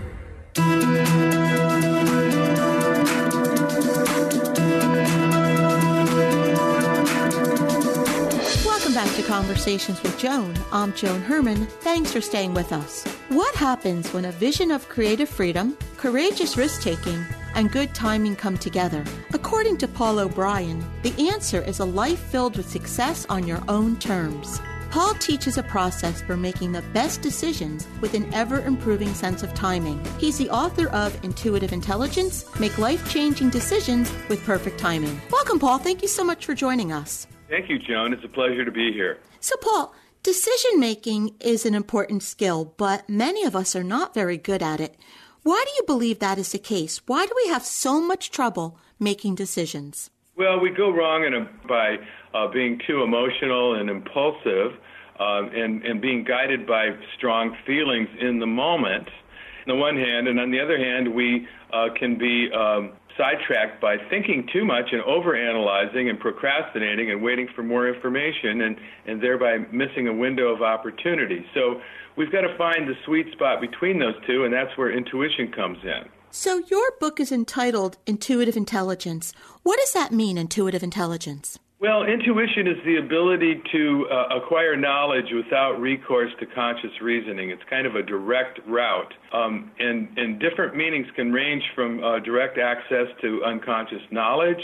[8.66, 10.56] Welcome back to Conversations with Joan.
[10.72, 11.68] I'm Joan Herman.
[11.82, 13.06] Thanks for staying with us.
[13.30, 17.24] What happens when a vision of creative freedom, courageous risk taking,
[17.56, 19.04] and good timing come together?
[19.34, 23.98] According to Paul O'Brien, the answer is a life filled with success on your own
[23.98, 24.62] terms.
[24.92, 29.54] Paul teaches a process for making the best decisions with an ever improving sense of
[29.54, 30.04] timing.
[30.18, 35.22] He's the author of Intuitive Intelligence Make Life Changing Decisions with Perfect Timing.
[35.32, 35.78] Welcome, Paul.
[35.78, 37.26] Thank you so much for joining us.
[37.48, 38.12] Thank you, Joan.
[38.12, 39.18] It's a pleasure to be here.
[39.40, 44.38] So, Paul, decision making is an important skill, but many of us are not very
[44.38, 44.98] good at it.
[45.44, 47.02] Why do you believe that is the case?
[47.08, 50.12] Why do we have so much trouble making decisions?
[50.36, 51.98] Well, we go wrong in a, by
[52.34, 54.74] uh, being too emotional and impulsive
[55.20, 60.28] um, and, and being guided by strong feelings in the moment, on the one hand,
[60.28, 64.92] and on the other hand, we uh, can be um, sidetracked by thinking too much
[64.92, 70.54] and overanalyzing and procrastinating and waiting for more information and, and thereby missing a window
[70.54, 71.46] of opportunity.
[71.54, 71.82] So
[72.16, 75.80] we've got to find the sweet spot between those two, and that's where intuition comes
[75.84, 76.10] in.
[76.32, 79.34] So your book is entitled Intuitive Intelligence.
[79.64, 81.60] What does that mean, intuitive intelligence?
[81.82, 87.50] Well, intuition is the ability to uh, acquire knowledge without recourse to conscious reasoning.
[87.50, 92.20] It's kind of a direct route, um, and, and different meanings can range from uh,
[92.20, 94.62] direct access to unconscious knowledge,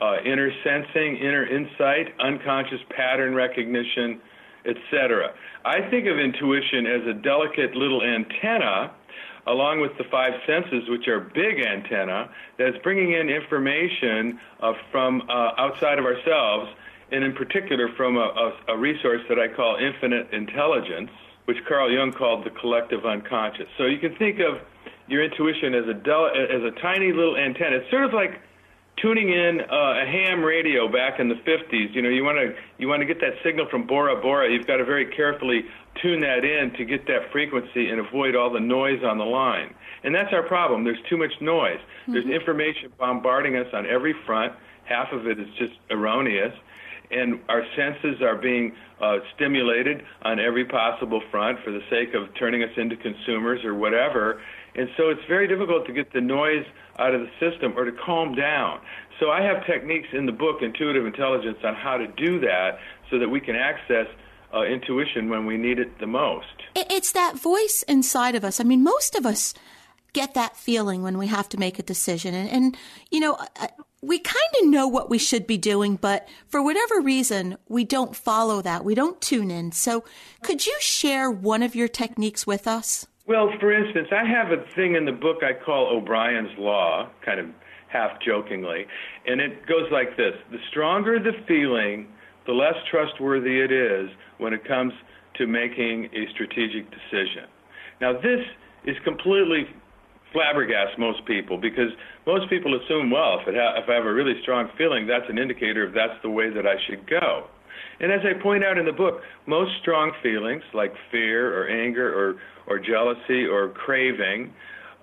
[0.00, 4.20] uh, inner sensing, inner insight, unconscious pattern recognition,
[4.64, 5.34] etc.
[5.64, 8.94] I think of intuition as a delicate little antenna
[9.46, 15.22] along with the five senses, which are big antenna, that's bringing in information uh, from
[15.28, 16.70] uh, outside of ourselves,
[17.10, 18.20] and in particular from a,
[18.68, 21.10] a, a, resource that I call infinite intelligence,
[21.46, 23.66] which Carl Jung called the collective unconscious.
[23.76, 24.60] So you can think of
[25.08, 27.76] your intuition as a del- as a tiny little antenna.
[27.76, 28.40] It's sort of like
[29.02, 31.92] tuning in uh, a ham radio back in the 50s.
[31.92, 34.50] You know, you want to you want to get that signal from Bora Bora.
[34.50, 35.64] You've got to very carefully
[36.00, 39.74] tune that in to get that frequency and avoid all the noise on the line.
[40.04, 40.84] And that's our problem.
[40.84, 41.78] There's too much noise.
[41.78, 42.12] Mm-hmm.
[42.12, 44.54] There's information bombarding us on every front.
[44.84, 46.54] Half of it is just erroneous.
[47.10, 52.34] And our senses are being uh, stimulated on every possible front for the sake of
[52.38, 54.40] turning us into consumers or whatever.
[54.74, 56.64] And so it's very difficult to get the noise
[56.98, 58.80] out of the system or to calm down.
[59.20, 62.78] So I have techniques in the book, Intuitive Intelligence, on how to do that
[63.10, 64.06] so that we can access
[64.54, 66.46] uh, intuition when we need it the most.
[66.74, 68.60] It's that voice inside of us.
[68.60, 69.54] I mean, most of us
[70.12, 72.34] get that feeling when we have to make a decision.
[72.34, 72.76] And, and
[73.10, 73.68] you know, uh,
[74.02, 78.16] we kind of know what we should be doing, but for whatever reason, we don't
[78.16, 78.84] follow that.
[78.84, 79.72] We don't tune in.
[79.72, 80.04] So,
[80.42, 83.06] could you share one of your techniques with us?
[83.32, 87.40] Well, for instance, I have a thing in the book I call O'Brien's Law, kind
[87.40, 87.46] of
[87.88, 88.84] half jokingly,
[89.26, 92.08] and it goes like this The stronger the feeling,
[92.44, 94.92] the less trustworthy it is when it comes
[95.38, 97.48] to making a strategic decision.
[98.02, 98.44] Now, this
[98.84, 99.64] is completely
[100.36, 101.88] flabbergast most people because
[102.26, 105.38] most people assume, well, if, ha- if I have a really strong feeling, that's an
[105.38, 107.48] indicator of that's the way that I should go.
[108.00, 112.12] And as I point out in the book, most strong feelings like fear or anger
[112.12, 114.52] or, or jealousy or craving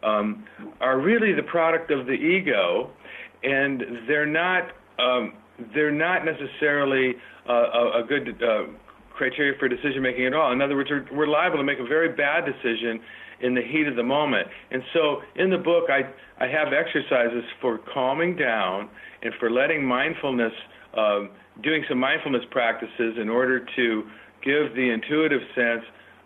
[0.04, 0.46] um,
[0.80, 2.90] are really the product of the ego
[3.44, 5.34] and they're not um,
[5.74, 7.16] they're not necessarily
[7.48, 8.64] uh, a, a, good uh,
[9.14, 10.52] criteria for decision making at all.
[10.52, 13.00] In other words, we're, we're liable to make a very bad decision
[13.42, 14.48] in the heat of the moment.
[14.72, 16.02] And so in the book, I,
[16.44, 18.90] I have exercises for calming down
[19.22, 20.54] and for letting mindfulness,
[20.98, 21.30] um,
[21.64, 24.04] doing some mindfulness practices in order to
[24.44, 25.84] give the intuitive sense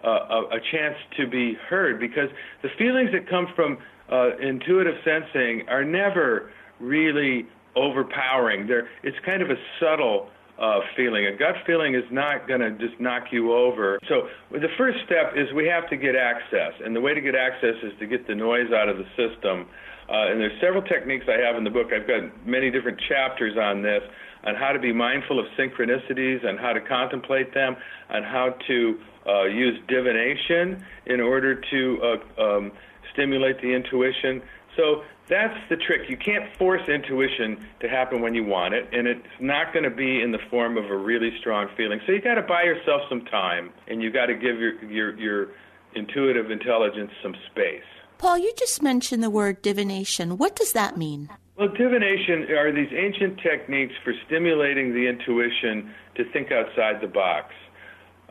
[0.07, 2.29] a, a, chance to be heard because
[2.61, 3.77] the feelings that come from
[4.11, 8.67] uh, intuitive sensing are never really overpowering.
[8.67, 10.29] They're, it's kind of a subtle
[10.59, 11.25] uh, feeling.
[11.25, 13.99] A gut feeling is not going to just knock you over.
[14.07, 17.35] So the first step is we have to get access, and the way to get
[17.35, 19.67] access is to get the noise out of the system.
[20.09, 21.87] Uh, and there's several techniques I have in the book.
[21.93, 24.03] I've got many different chapters on this,
[24.43, 27.75] on how to be mindful of synchronicities, and how to contemplate them,
[28.09, 32.71] on how to uh, use divination in order to uh, um,
[33.13, 34.41] stimulate the intuition.
[34.75, 36.09] So that's the trick.
[36.09, 39.95] You can't force intuition to happen when you want it, and it's not going to
[39.95, 42.01] be in the form of a really strong feeling.
[42.05, 45.17] So you got to buy yourself some time, and you got to give your, your
[45.17, 45.47] your
[45.95, 47.83] intuitive intelligence some space.
[48.17, 50.37] Paul, you just mentioned the word divination.
[50.37, 51.29] What does that mean?
[51.57, 57.53] Well, divination are these ancient techniques for stimulating the intuition to think outside the box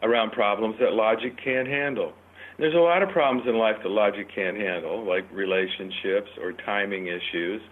[0.03, 2.13] around problems that logic can't handle.
[2.59, 7.07] There's a lot of problems in life that logic can't handle, like relationships or timing
[7.07, 7.63] issues.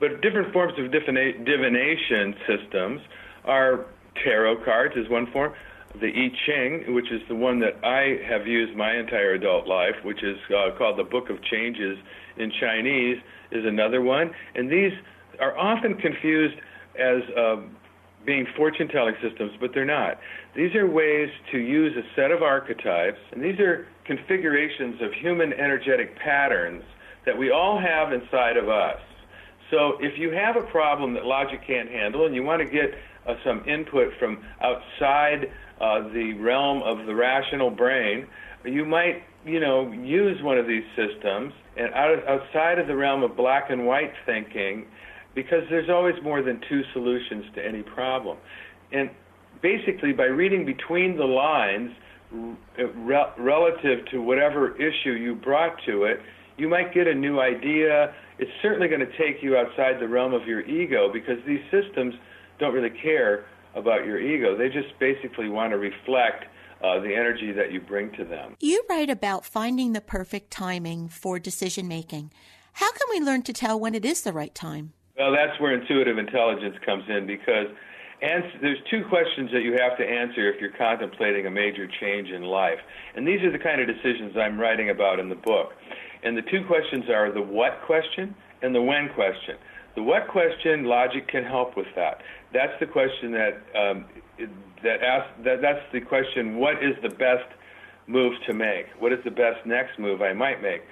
[0.00, 3.00] But different forms of divination systems
[3.44, 3.86] are
[4.22, 5.52] tarot cards is one form,
[6.00, 9.96] the I Ching, which is the one that I have used my entire adult life,
[10.04, 11.98] which is uh, called the Book of Changes
[12.36, 13.18] in Chinese,
[13.50, 14.30] is another one.
[14.54, 14.92] And these
[15.40, 16.56] are often confused
[16.98, 17.56] as uh,
[18.24, 20.18] being fortune telling systems, but they're not.
[20.54, 25.52] These are ways to use a set of archetypes, and these are configurations of human
[25.52, 26.82] energetic patterns
[27.26, 29.00] that we all have inside of us.
[29.70, 32.94] So if you have a problem that logic can't handle and you want to get
[33.26, 35.50] uh, some input from outside
[35.80, 38.26] uh, the realm of the rational brain,
[38.64, 42.96] you might, you know, use one of these systems and out of, outside of the
[42.96, 44.86] realm of black and white thinking
[45.38, 48.36] because there's always more than two solutions to any problem.
[48.90, 49.08] And
[49.62, 51.92] basically by reading between the lines,
[52.32, 56.20] re- relative to whatever issue you brought to it,
[56.56, 58.12] you might get a new idea.
[58.40, 62.14] It's certainly going to take you outside the realm of your ego because these systems
[62.58, 64.56] don't really care about your ego.
[64.58, 66.46] They just basically want to reflect
[66.82, 68.56] uh, the energy that you bring to them.
[68.58, 72.32] You write about finding the perfect timing for decision making.
[72.72, 74.94] How can we learn to tell when it is the right time?
[75.18, 77.66] Well, that's where intuitive intelligence comes in because
[78.22, 82.30] answer, there's two questions that you have to answer if you're contemplating a major change
[82.30, 82.78] in life.
[83.16, 85.72] And these are the kind of decisions I'm writing about in the book.
[86.22, 89.56] And the two questions are the what question and the when question.
[89.96, 92.22] The what question, logic can help with that.
[92.52, 94.04] That's the question that um,
[94.84, 96.58] that asks, that that's the question.
[96.58, 97.50] What is the best
[98.08, 98.86] move to make?
[98.98, 100.82] What is the best next move I might make?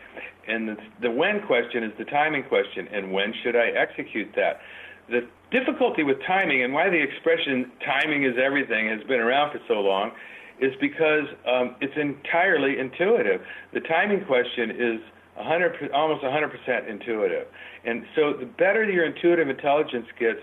[0.47, 2.87] And the, the when question is the timing question.
[2.93, 4.61] And when should I execute that?
[5.09, 9.61] The difficulty with timing and why the expression timing is everything has been around for
[9.67, 10.12] so long
[10.61, 13.41] is because um, it's entirely intuitive.
[13.73, 15.01] The timing question is
[15.35, 17.47] 100, almost 100% intuitive.
[17.85, 20.41] And so the better your intuitive intelligence gets,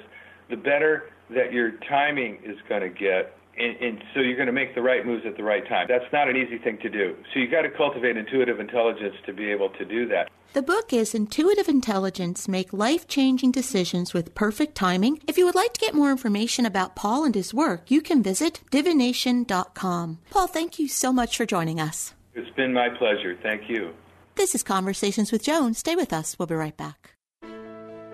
[0.49, 4.53] the better that your timing is going to get and, and, so you're going to
[4.53, 5.87] make the right moves at the right time.
[5.87, 7.15] That's not an easy thing to do.
[7.33, 10.29] So you've got to cultivate intuitive intelligence to be able to do that.
[10.53, 15.19] The book is Intuitive Intelligence Make Life Changing Decisions with Perfect Timing.
[15.27, 18.21] If you would like to get more information about Paul and his work, you can
[18.21, 20.19] visit divination.com.
[20.29, 22.13] Paul, thank you so much for joining us.
[22.35, 23.37] It's been my pleasure.
[23.41, 23.93] Thank you.
[24.35, 25.73] This is Conversations with Joan.
[25.73, 26.37] Stay with us.
[26.37, 27.12] We'll be right back.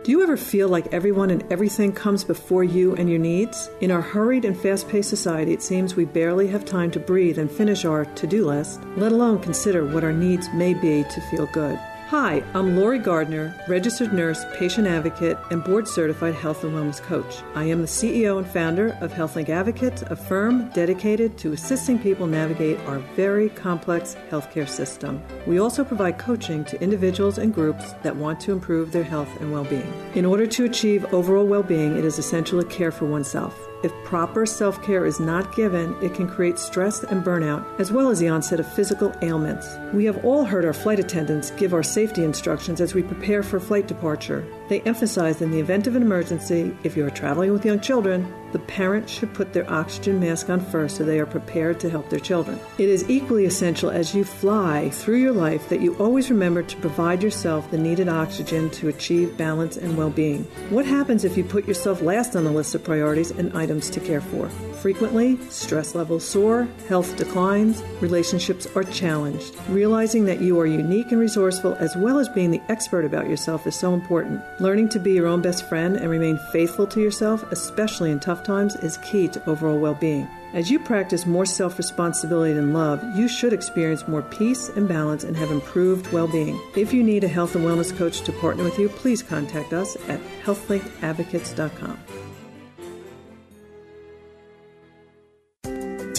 [0.02, 3.70] Do you ever feel like everyone and everything comes before you and your needs?
[3.82, 7.38] In our hurried and fast paced society, it seems we barely have time to breathe
[7.38, 11.22] and finish our to do list, let alone consider what our needs may be to
[11.30, 11.78] feel good.
[12.10, 17.44] Hi, I'm Lori Gardner, registered nurse, patient advocate, and board certified health and wellness coach.
[17.54, 22.26] I am the CEO and founder of HealthLink Advocates, a firm dedicated to assisting people
[22.26, 25.22] navigate our very complex healthcare system.
[25.46, 29.52] We also provide coaching to individuals and groups that want to improve their health and
[29.52, 29.94] well being.
[30.16, 33.69] In order to achieve overall well being, it is essential to care for oneself.
[33.82, 38.10] If proper self care is not given, it can create stress and burnout, as well
[38.10, 39.78] as the onset of physical ailments.
[39.94, 43.58] We have all heard our flight attendants give our safety instructions as we prepare for
[43.58, 44.46] flight departure.
[44.70, 48.32] They emphasize in the event of an emergency, if you are traveling with young children,
[48.52, 52.10] the parent should put their oxygen mask on first so they are prepared to help
[52.10, 52.60] their children.
[52.78, 56.78] It is equally essential as you fly through your life that you always remember to
[56.78, 60.44] provide yourself the needed oxygen to achieve balance and well being.
[60.70, 64.00] What happens if you put yourself last on the list of priorities and items to
[64.00, 64.50] care for?
[64.82, 69.54] Frequently, stress levels soar, health declines, relationships are challenged.
[69.68, 73.68] Realizing that you are unique and resourceful as well as being the expert about yourself
[73.68, 74.42] is so important.
[74.60, 78.44] Learning to be your own best friend and remain faithful to yourself, especially in tough
[78.44, 80.28] times, is key to overall well being.
[80.54, 85.24] As you practice more self responsibility and love, you should experience more peace and balance
[85.24, 86.60] and have improved well being.
[86.76, 89.96] If you need a health and wellness coach to partner with you, please contact us
[90.10, 92.29] at healthlinkadvocates.com.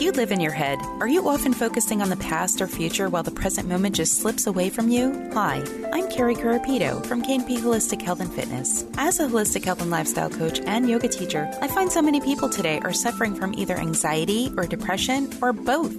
[0.00, 0.78] Do you live in your head?
[1.00, 4.46] Are you often focusing on the past or future while the present moment just slips
[4.46, 5.30] away from you?
[5.34, 8.86] Hi, I'm Carrie Carapito from KNP Holistic Health and Fitness.
[8.96, 12.48] As a holistic health and lifestyle coach and yoga teacher, I find so many people
[12.48, 15.92] today are suffering from either anxiety or depression or both.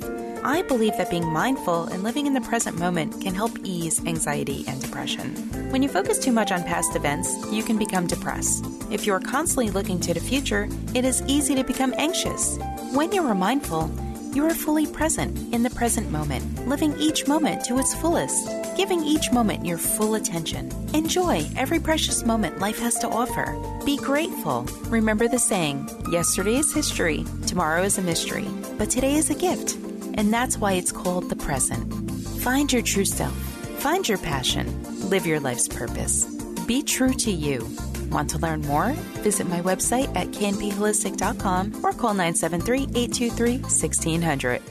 [0.43, 4.65] I believe that being mindful and living in the present moment can help ease anxiety
[4.67, 5.35] and depression.
[5.71, 8.65] When you focus too much on past events, you can become depressed.
[8.89, 12.57] If you are constantly looking to the future, it is easy to become anxious.
[12.91, 13.91] When you are mindful,
[14.33, 19.03] you are fully present in the present moment, living each moment to its fullest, giving
[19.03, 20.71] each moment your full attention.
[20.95, 23.55] Enjoy every precious moment life has to offer.
[23.85, 24.63] Be grateful.
[24.85, 29.77] Remember the saying yesterday is history, tomorrow is a mystery, but today is a gift.
[30.15, 32.11] And that's why it's called the present.
[32.41, 33.35] Find your true self,
[33.79, 36.25] find your passion, live your life's purpose.
[36.65, 37.67] Be true to you.
[38.09, 38.91] Want to learn more?
[39.23, 44.61] Visit my website at knpholistic.com or call 973 823 1600.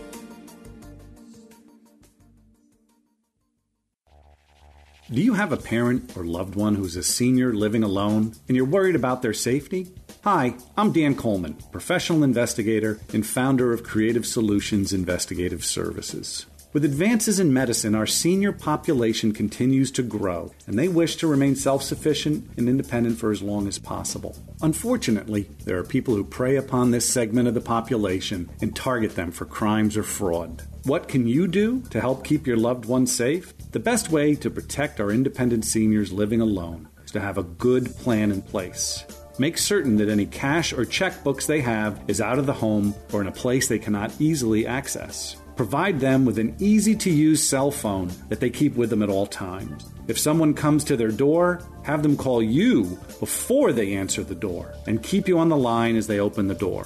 [5.11, 8.64] Do you have a parent or loved one who's a senior living alone and you're
[8.64, 9.88] worried about their safety?
[10.23, 16.45] Hi, I'm Dan Coleman, professional investigator and founder of Creative Solutions Investigative Services.
[16.75, 21.57] With advances in medicine, our senior population continues to grow, and they wish to remain
[21.57, 24.37] self sufficient and independent for as long as possible.
[24.61, 29.31] Unfortunately, there are people who prey upon this segment of the population and target them
[29.31, 30.64] for crimes or fraud.
[30.85, 33.57] What can you do to help keep your loved ones safe?
[33.73, 37.87] The best way to protect our independent seniors living alone is to have a good
[37.97, 39.07] plan in place.
[39.41, 43.22] Make certain that any cash or checkbooks they have is out of the home or
[43.22, 45.34] in a place they cannot easily access.
[45.57, 49.09] Provide them with an easy to use cell phone that they keep with them at
[49.09, 49.91] all times.
[50.09, 54.74] If someone comes to their door, have them call you before they answer the door
[54.86, 56.84] and keep you on the line as they open the door.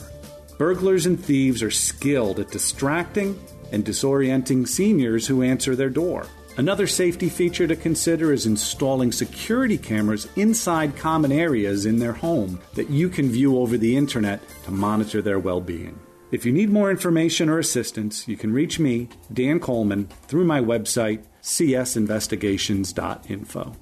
[0.57, 3.37] Burglars and thieves are skilled at distracting
[3.73, 6.29] and disorienting seniors who answer their door.
[6.57, 12.61] Another safety feature to consider is installing security cameras inside common areas in their home
[12.75, 15.99] that you can view over the internet to monitor their well being.
[16.31, 20.61] If you need more information or assistance, you can reach me, Dan Coleman, through my
[20.61, 23.77] website, csinvestigations.info.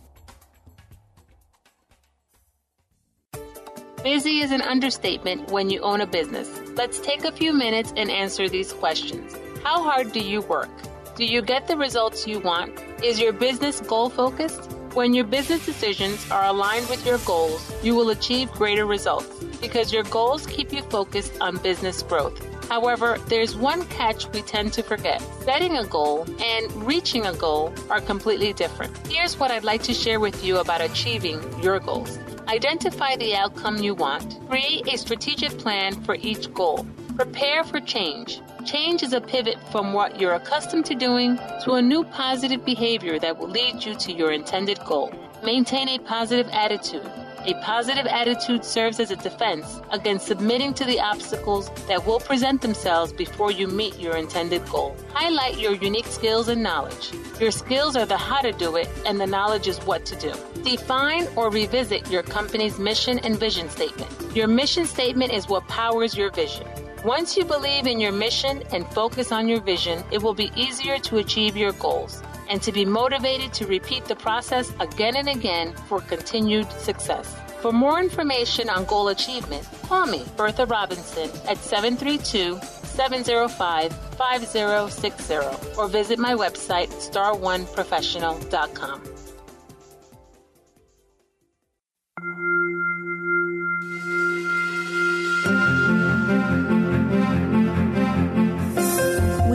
[4.02, 6.48] Busy is an understatement when you own a business.
[6.74, 9.36] Let's take a few minutes and answer these questions.
[9.62, 10.70] How hard do you work?
[11.14, 12.82] Do you get the results you want?
[13.04, 14.72] Is your business goal focused?
[14.94, 19.92] When your business decisions are aligned with your goals, you will achieve greater results because
[19.92, 22.40] your goals keep you focused on business growth.
[22.70, 25.20] However, there's one catch we tend to forget.
[25.44, 28.96] Setting a goal and reaching a goal are completely different.
[29.08, 32.18] Here's what I'd like to share with you about achieving your goals.
[32.48, 34.40] Identify the outcome you want.
[34.48, 36.86] Create a strategic plan for each goal.
[37.16, 38.40] Prepare for change.
[38.64, 43.18] Change is a pivot from what you're accustomed to doing to a new positive behavior
[43.18, 45.12] that will lead you to your intended goal.
[45.44, 47.04] Maintain a positive attitude.
[47.44, 52.62] A positive attitude serves as a defense against submitting to the obstacles that will present
[52.62, 54.96] themselves before you meet your intended goal.
[55.12, 57.10] Highlight your unique skills and knowledge.
[57.40, 60.32] Your skills are the how to do it, and the knowledge is what to do.
[60.62, 64.10] Define or revisit your company's mission and vision statement.
[64.36, 66.66] Your mission statement is what powers your vision.
[67.04, 71.00] Once you believe in your mission and focus on your vision, it will be easier
[71.00, 75.74] to achieve your goals and to be motivated to repeat the process again and again
[75.88, 77.36] for continued success.
[77.60, 85.34] For more information on goal achievement, call me, Bertha Robinson, at 732 705 5060
[85.76, 89.21] or visit my website, star1professional.com.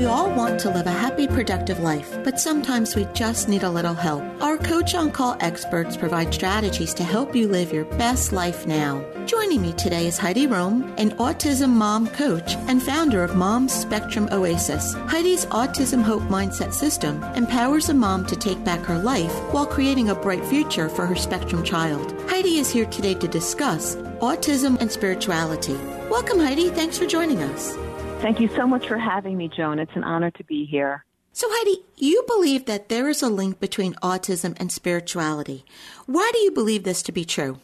[0.07, 3.69] all want to to live a happy, productive life, but sometimes we just need a
[3.69, 4.23] little help.
[4.41, 9.03] Our Coach on Call experts provide strategies to help you live your best life now.
[9.25, 14.27] Joining me today is Heidi Rome, an autism mom coach and founder of Mom's Spectrum
[14.31, 14.93] Oasis.
[14.93, 20.09] Heidi's Autism Hope Mindset System empowers a mom to take back her life while creating
[20.09, 22.13] a bright future for her spectrum child.
[22.29, 25.77] Heidi is here today to discuss autism and spirituality.
[26.09, 26.69] Welcome, Heidi.
[26.69, 27.86] Thanks for joining us.
[28.19, 29.79] Thank you so much for having me, Joan.
[29.79, 31.05] It's an honor to be here.
[31.33, 35.63] So, Heidi, you believe that there is a link between autism and spirituality.
[36.07, 37.59] Why do you believe this to be true?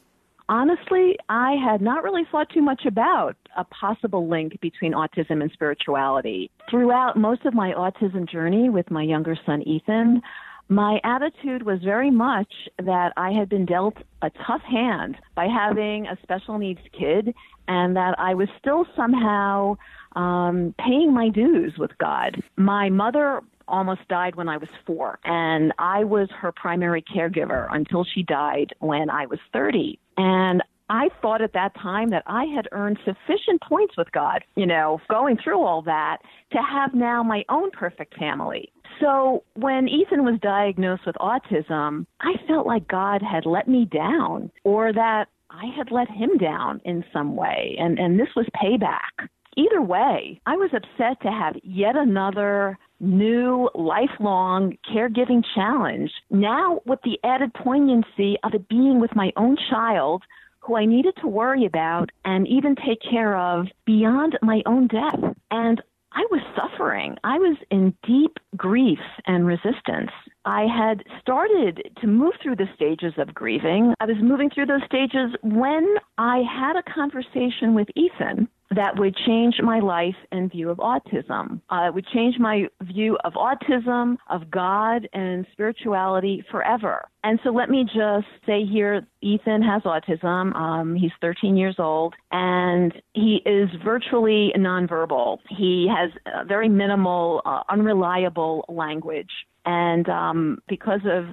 [0.47, 5.49] Honestly, I had not really thought too much about a possible link between autism and
[5.51, 6.51] spirituality.
[6.69, 10.21] Throughout most of my autism journey with my younger son, Ethan,
[10.69, 16.07] my attitude was very much that I had been dealt a tough hand by having
[16.07, 17.33] a special needs kid
[17.67, 19.77] and that I was still somehow
[20.15, 22.41] um, paying my dues with God.
[22.57, 28.03] My mother almost died when I was four, and I was her primary caregiver until
[28.03, 29.99] she died when I was 30.
[30.17, 34.65] And I thought at that time that I had earned sufficient points with God, you
[34.65, 36.17] know, going through all that
[36.51, 38.71] to have now my own perfect family.
[38.99, 44.51] So when Ethan was diagnosed with autism, I felt like God had let me down
[44.63, 47.75] or that I had let him down in some way.
[47.79, 49.29] And, and this was payback.
[49.55, 56.11] Either way, I was upset to have yet another new lifelong caregiving challenge.
[56.29, 60.23] Now, with the added poignancy of it being with my own child
[60.59, 65.19] who I needed to worry about and even take care of beyond my own death.
[65.51, 65.81] And
[66.13, 67.17] I was suffering.
[67.23, 70.11] I was in deep grief and resistance.
[70.45, 73.93] I had started to move through the stages of grieving.
[73.99, 79.15] I was moving through those stages when I had a conversation with Ethan that would
[79.25, 81.61] change my life and view of autism.
[81.69, 87.07] Uh, it would change my view of autism, of God, and spirituality forever.
[87.23, 90.55] And so let me just say here Ethan has autism.
[90.55, 95.37] Um, he's 13 years old, and he is virtually nonverbal.
[95.49, 96.11] He has
[96.47, 99.31] very minimal, uh, unreliable language
[99.65, 101.25] and um, because of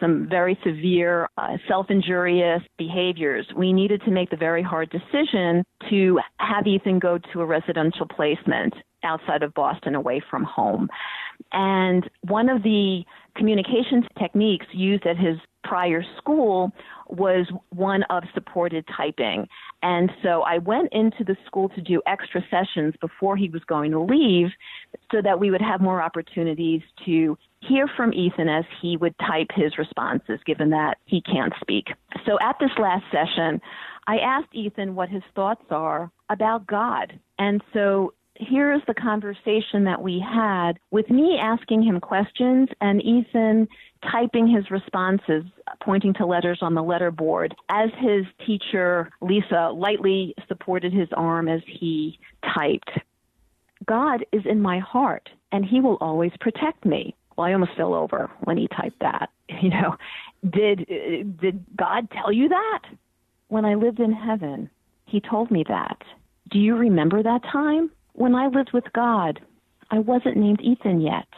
[0.00, 5.64] some very severe uh, self injurious behaviors, we needed to make the very hard decision
[5.90, 8.74] to have Ethan go to a residential placement
[9.04, 10.88] outside of Boston away from home.
[11.52, 13.02] And one of the
[13.36, 16.72] communications techniques used at his prior school
[17.08, 19.46] was one of supported typing.
[19.82, 23.90] And so I went into the school to do extra sessions before he was going
[23.92, 24.48] to leave
[25.10, 29.48] so that we would have more opportunities to hear from Ethan as he would type
[29.54, 31.88] his responses, given that he can't speak.
[32.26, 33.60] So at this last session,
[34.06, 37.18] I asked Ethan what his thoughts are about God.
[37.38, 43.68] And so here's the conversation that we had with me asking him questions and Ethan
[44.10, 45.44] typing his responses,
[45.82, 51.48] pointing to letters on the letter board as his teacher, Lisa, lightly supported his arm
[51.48, 52.18] as he
[52.54, 52.90] typed.
[53.86, 57.14] God is in my heart and he will always protect me.
[57.36, 59.30] Well, I almost fell over when he typed that.
[59.60, 59.96] You know,
[60.50, 60.86] did
[61.40, 62.80] did God tell you that?
[63.46, 64.70] When I lived in heaven,
[65.06, 65.98] he told me that.
[66.50, 67.90] Do you remember that time?
[68.14, 69.40] When I lived with God,
[69.90, 71.28] I wasn't named Ethan yet.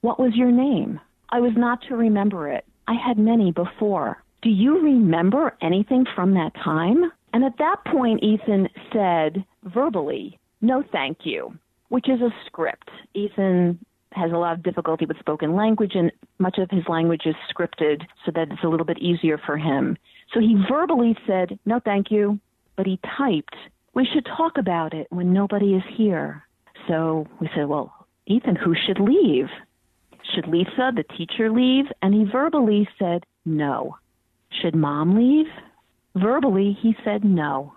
[0.00, 1.00] What was your name?
[1.30, 2.64] I was not to remember it.
[2.88, 4.22] I had many before.
[4.42, 7.10] Do you remember anything from that time?
[7.32, 11.58] And at that point, Ethan said verbally, No, thank you,
[11.88, 12.90] which is a script.
[13.14, 13.78] Ethan
[14.12, 18.02] has a lot of difficulty with spoken language, and much of his language is scripted
[18.24, 19.96] so that it's a little bit easier for him.
[20.32, 22.38] So he verbally said, No, thank you.
[22.76, 23.56] But he typed,
[23.94, 26.44] We should talk about it when nobody is here.
[26.88, 27.92] So we said, Well,
[28.26, 29.48] Ethan, who should leave?
[30.34, 31.86] Should Lisa, the teacher, leave?
[32.02, 33.96] And he verbally said, No.
[34.60, 35.46] Should mom leave?
[36.16, 37.74] Verbally, he said no.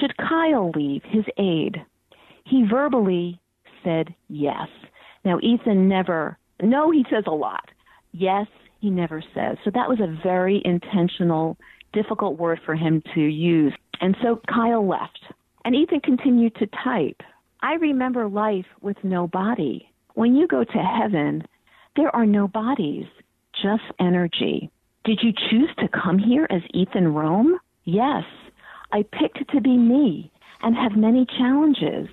[0.00, 1.84] Should Kyle leave, his aide?
[2.46, 3.40] He verbally
[3.82, 4.68] said yes.
[5.24, 7.68] Now, Ethan never, no, he says a lot.
[8.12, 8.46] Yes,
[8.80, 9.58] he never says.
[9.64, 11.58] So that was a very intentional,
[11.92, 13.74] difficult word for him to use.
[14.00, 15.20] And so Kyle left.
[15.64, 17.20] And Ethan continued to type.
[17.62, 19.90] I remember life with no body.
[20.14, 21.42] When you go to heaven,
[21.96, 23.06] there are no bodies,
[23.62, 24.70] just energy.
[25.04, 27.58] Did you choose to come here as Ethan Rome?
[27.84, 28.24] Yes.
[28.90, 30.32] I picked to be me
[30.62, 32.08] and have many challenges.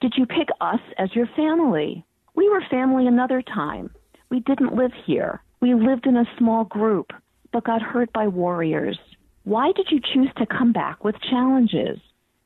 [0.00, 2.04] Did you pick us as your family?
[2.34, 3.90] We were family another time.
[4.30, 5.42] We didn't live here.
[5.60, 7.12] We lived in a small group,
[7.52, 8.98] but got hurt by warriors.
[9.44, 11.98] Why did you choose to come back with challenges?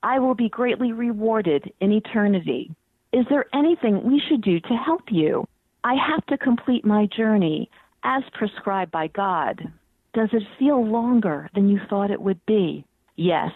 [0.02, 2.74] I will be greatly rewarded in eternity.
[3.12, 5.46] Is there anything we should do to help you?
[5.84, 7.70] I have to complete my journey
[8.04, 9.60] as prescribed by God.
[10.14, 12.84] Does it feel longer than you thought it would be?
[13.16, 13.52] Yes.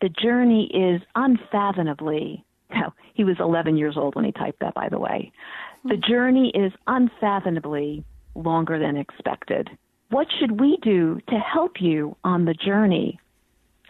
[0.00, 2.44] The journey is unfathomably.
[2.70, 5.32] Now, he was 11 years old when he typed that, by the way.
[5.84, 6.10] The hmm.
[6.10, 8.04] journey is unfathomably
[8.34, 9.68] longer than expected.
[10.10, 13.20] What should we do to help you on the journey?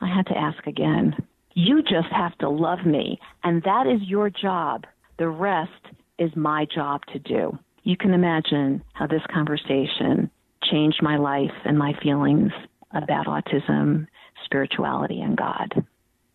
[0.00, 1.14] I had to ask again.
[1.54, 4.84] You just have to love me, and that is your job.
[5.18, 5.70] The rest
[6.18, 7.58] is my job to do.
[7.90, 10.30] You can imagine how this conversation
[10.62, 12.52] changed my life and my feelings
[12.92, 14.06] about autism,
[14.44, 15.84] spirituality, and God.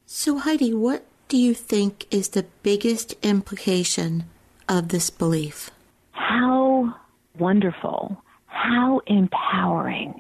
[0.05, 4.25] So, Heidi, what do you think is the biggest implication
[4.67, 5.71] of this belief?
[6.11, 6.93] How
[7.39, 10.19] wonderful, how empowering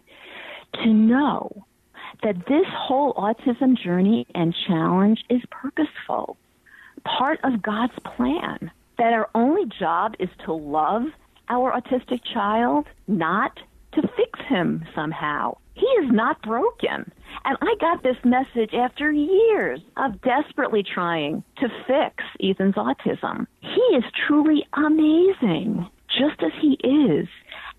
[0.85, 1.65] to know
[2.23, 6.37] that this whole autism journey and challenge is purposeful,
[7.03, 8.71] part of God's plan.
[8.97, 11.03] That our only job is to love
[11.49, 13.59] our autistic child, not
[13.93, 15.57] to fix him somehow.
[15.73, 17.11] He is not broken.
[17.43, 23.47] And I got this message after years of desperately trying to fix Ethan's autism.
[23.61, 27.27] He is truly amazing, just as he is,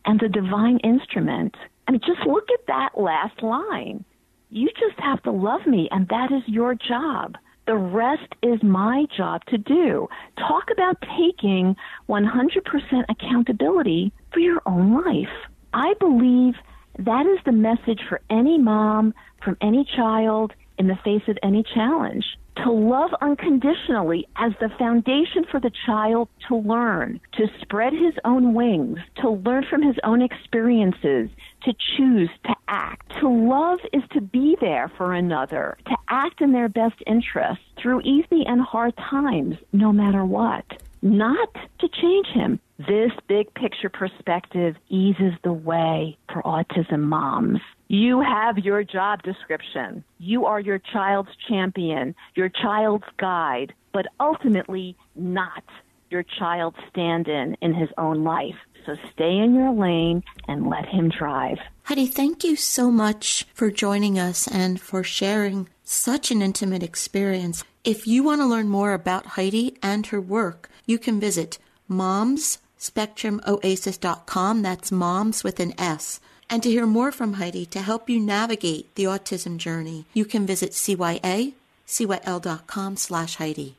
[0.05, 1.57] and a divine instrument.
[1.89, 4.05] I mean, just look at that last line.
[4.51, 7.37] You just have to love me, and that is your job.
[7.67, 10.09] The rest is my job to do.
[10.39, 11.75] Talk about taking
[12.09, 15.35] 100% accountability for your own life.
[15.75, 16.55] I believe
[16.99, 21.63] that is the message for any mom from any child in the face of any
[21.75, 22.25] challenge.
[22.65, 28.55] To love unconditionally as the foundation for the child to learn, to spread his own
[28.55, 31.29] wings, to learn from his own experiences,
[31.65, 33.13] to choose to act.
[33.21, 38.01] To love is to be there for another, to act in their best interest through
[38.03, 40.65] easy and hard times, no matter what.
[41.03, 42.59] Not to change him.
[42.79, 47.61] This big picture perspective eases the way for autism moms.
[47.89, 50.03] You have your job description.
[50.19, 55.63] You are your child's champion, your child's guide, but ultimately not
[56.11, 58.57] your child's stand in in his own life.
[58.85, 61.59] So stay in your lane and let him drive.
[61.85, 67.63] Heidi, thank you so much for joining us and for sharing such an intimate experience.
[67.85, 71.59] If you want to learn more about Heidi and her work, you can visit
[71.89, 74.63] momsspectrumoasis.com.
[74.63, 76.21] That's moms with an S.
[76.49, 80.47] And to hear more from Heidi to help you navigate the autism journey, you can
[80.47, 81.55] visit CYA,
[81.87, 83.77] CYL.com slash Heidi.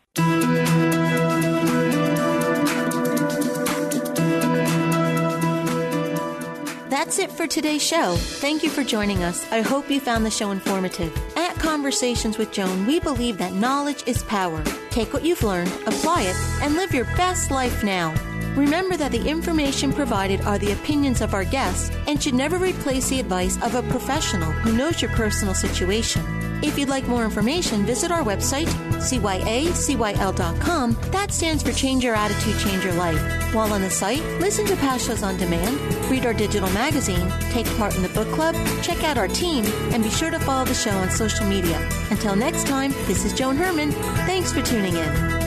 [6.90, 8.16] That's it for today's show.
[8.18, 9.50] Thank you for joining us.
[9.52, 11.16] I hope you found the show informative.
[11.38, 14.64] At Conversations with Joan, we believe that knowledge is power.
[14.90, 18.14] Take what you've learned, apply it, and live your best life now.
[18.58, 23.08] Remember that the information provided are the opinions of our guests and should never replace
[23.08, 26.24] the advice of a professional who knows your personal situation.
[26.64, 28.66] If you'd like more information, visit our website,
[28.98, 30.98] cyacyl.com.
[31.12, 33.22] That stands for Change Your Attitude, Change Your Life.
[33.54, 35.80] While on the site, listen to past shows on demand,
[36.10, 40.04] read our digital magazine, take part in the book club, check out our team, and
[40.04, 41.78] be sure to follow the show on social media.
[42.10, 43.92] Until next time, this is Joan Herman.
[44.26, 45.47] Thanks for tuning in.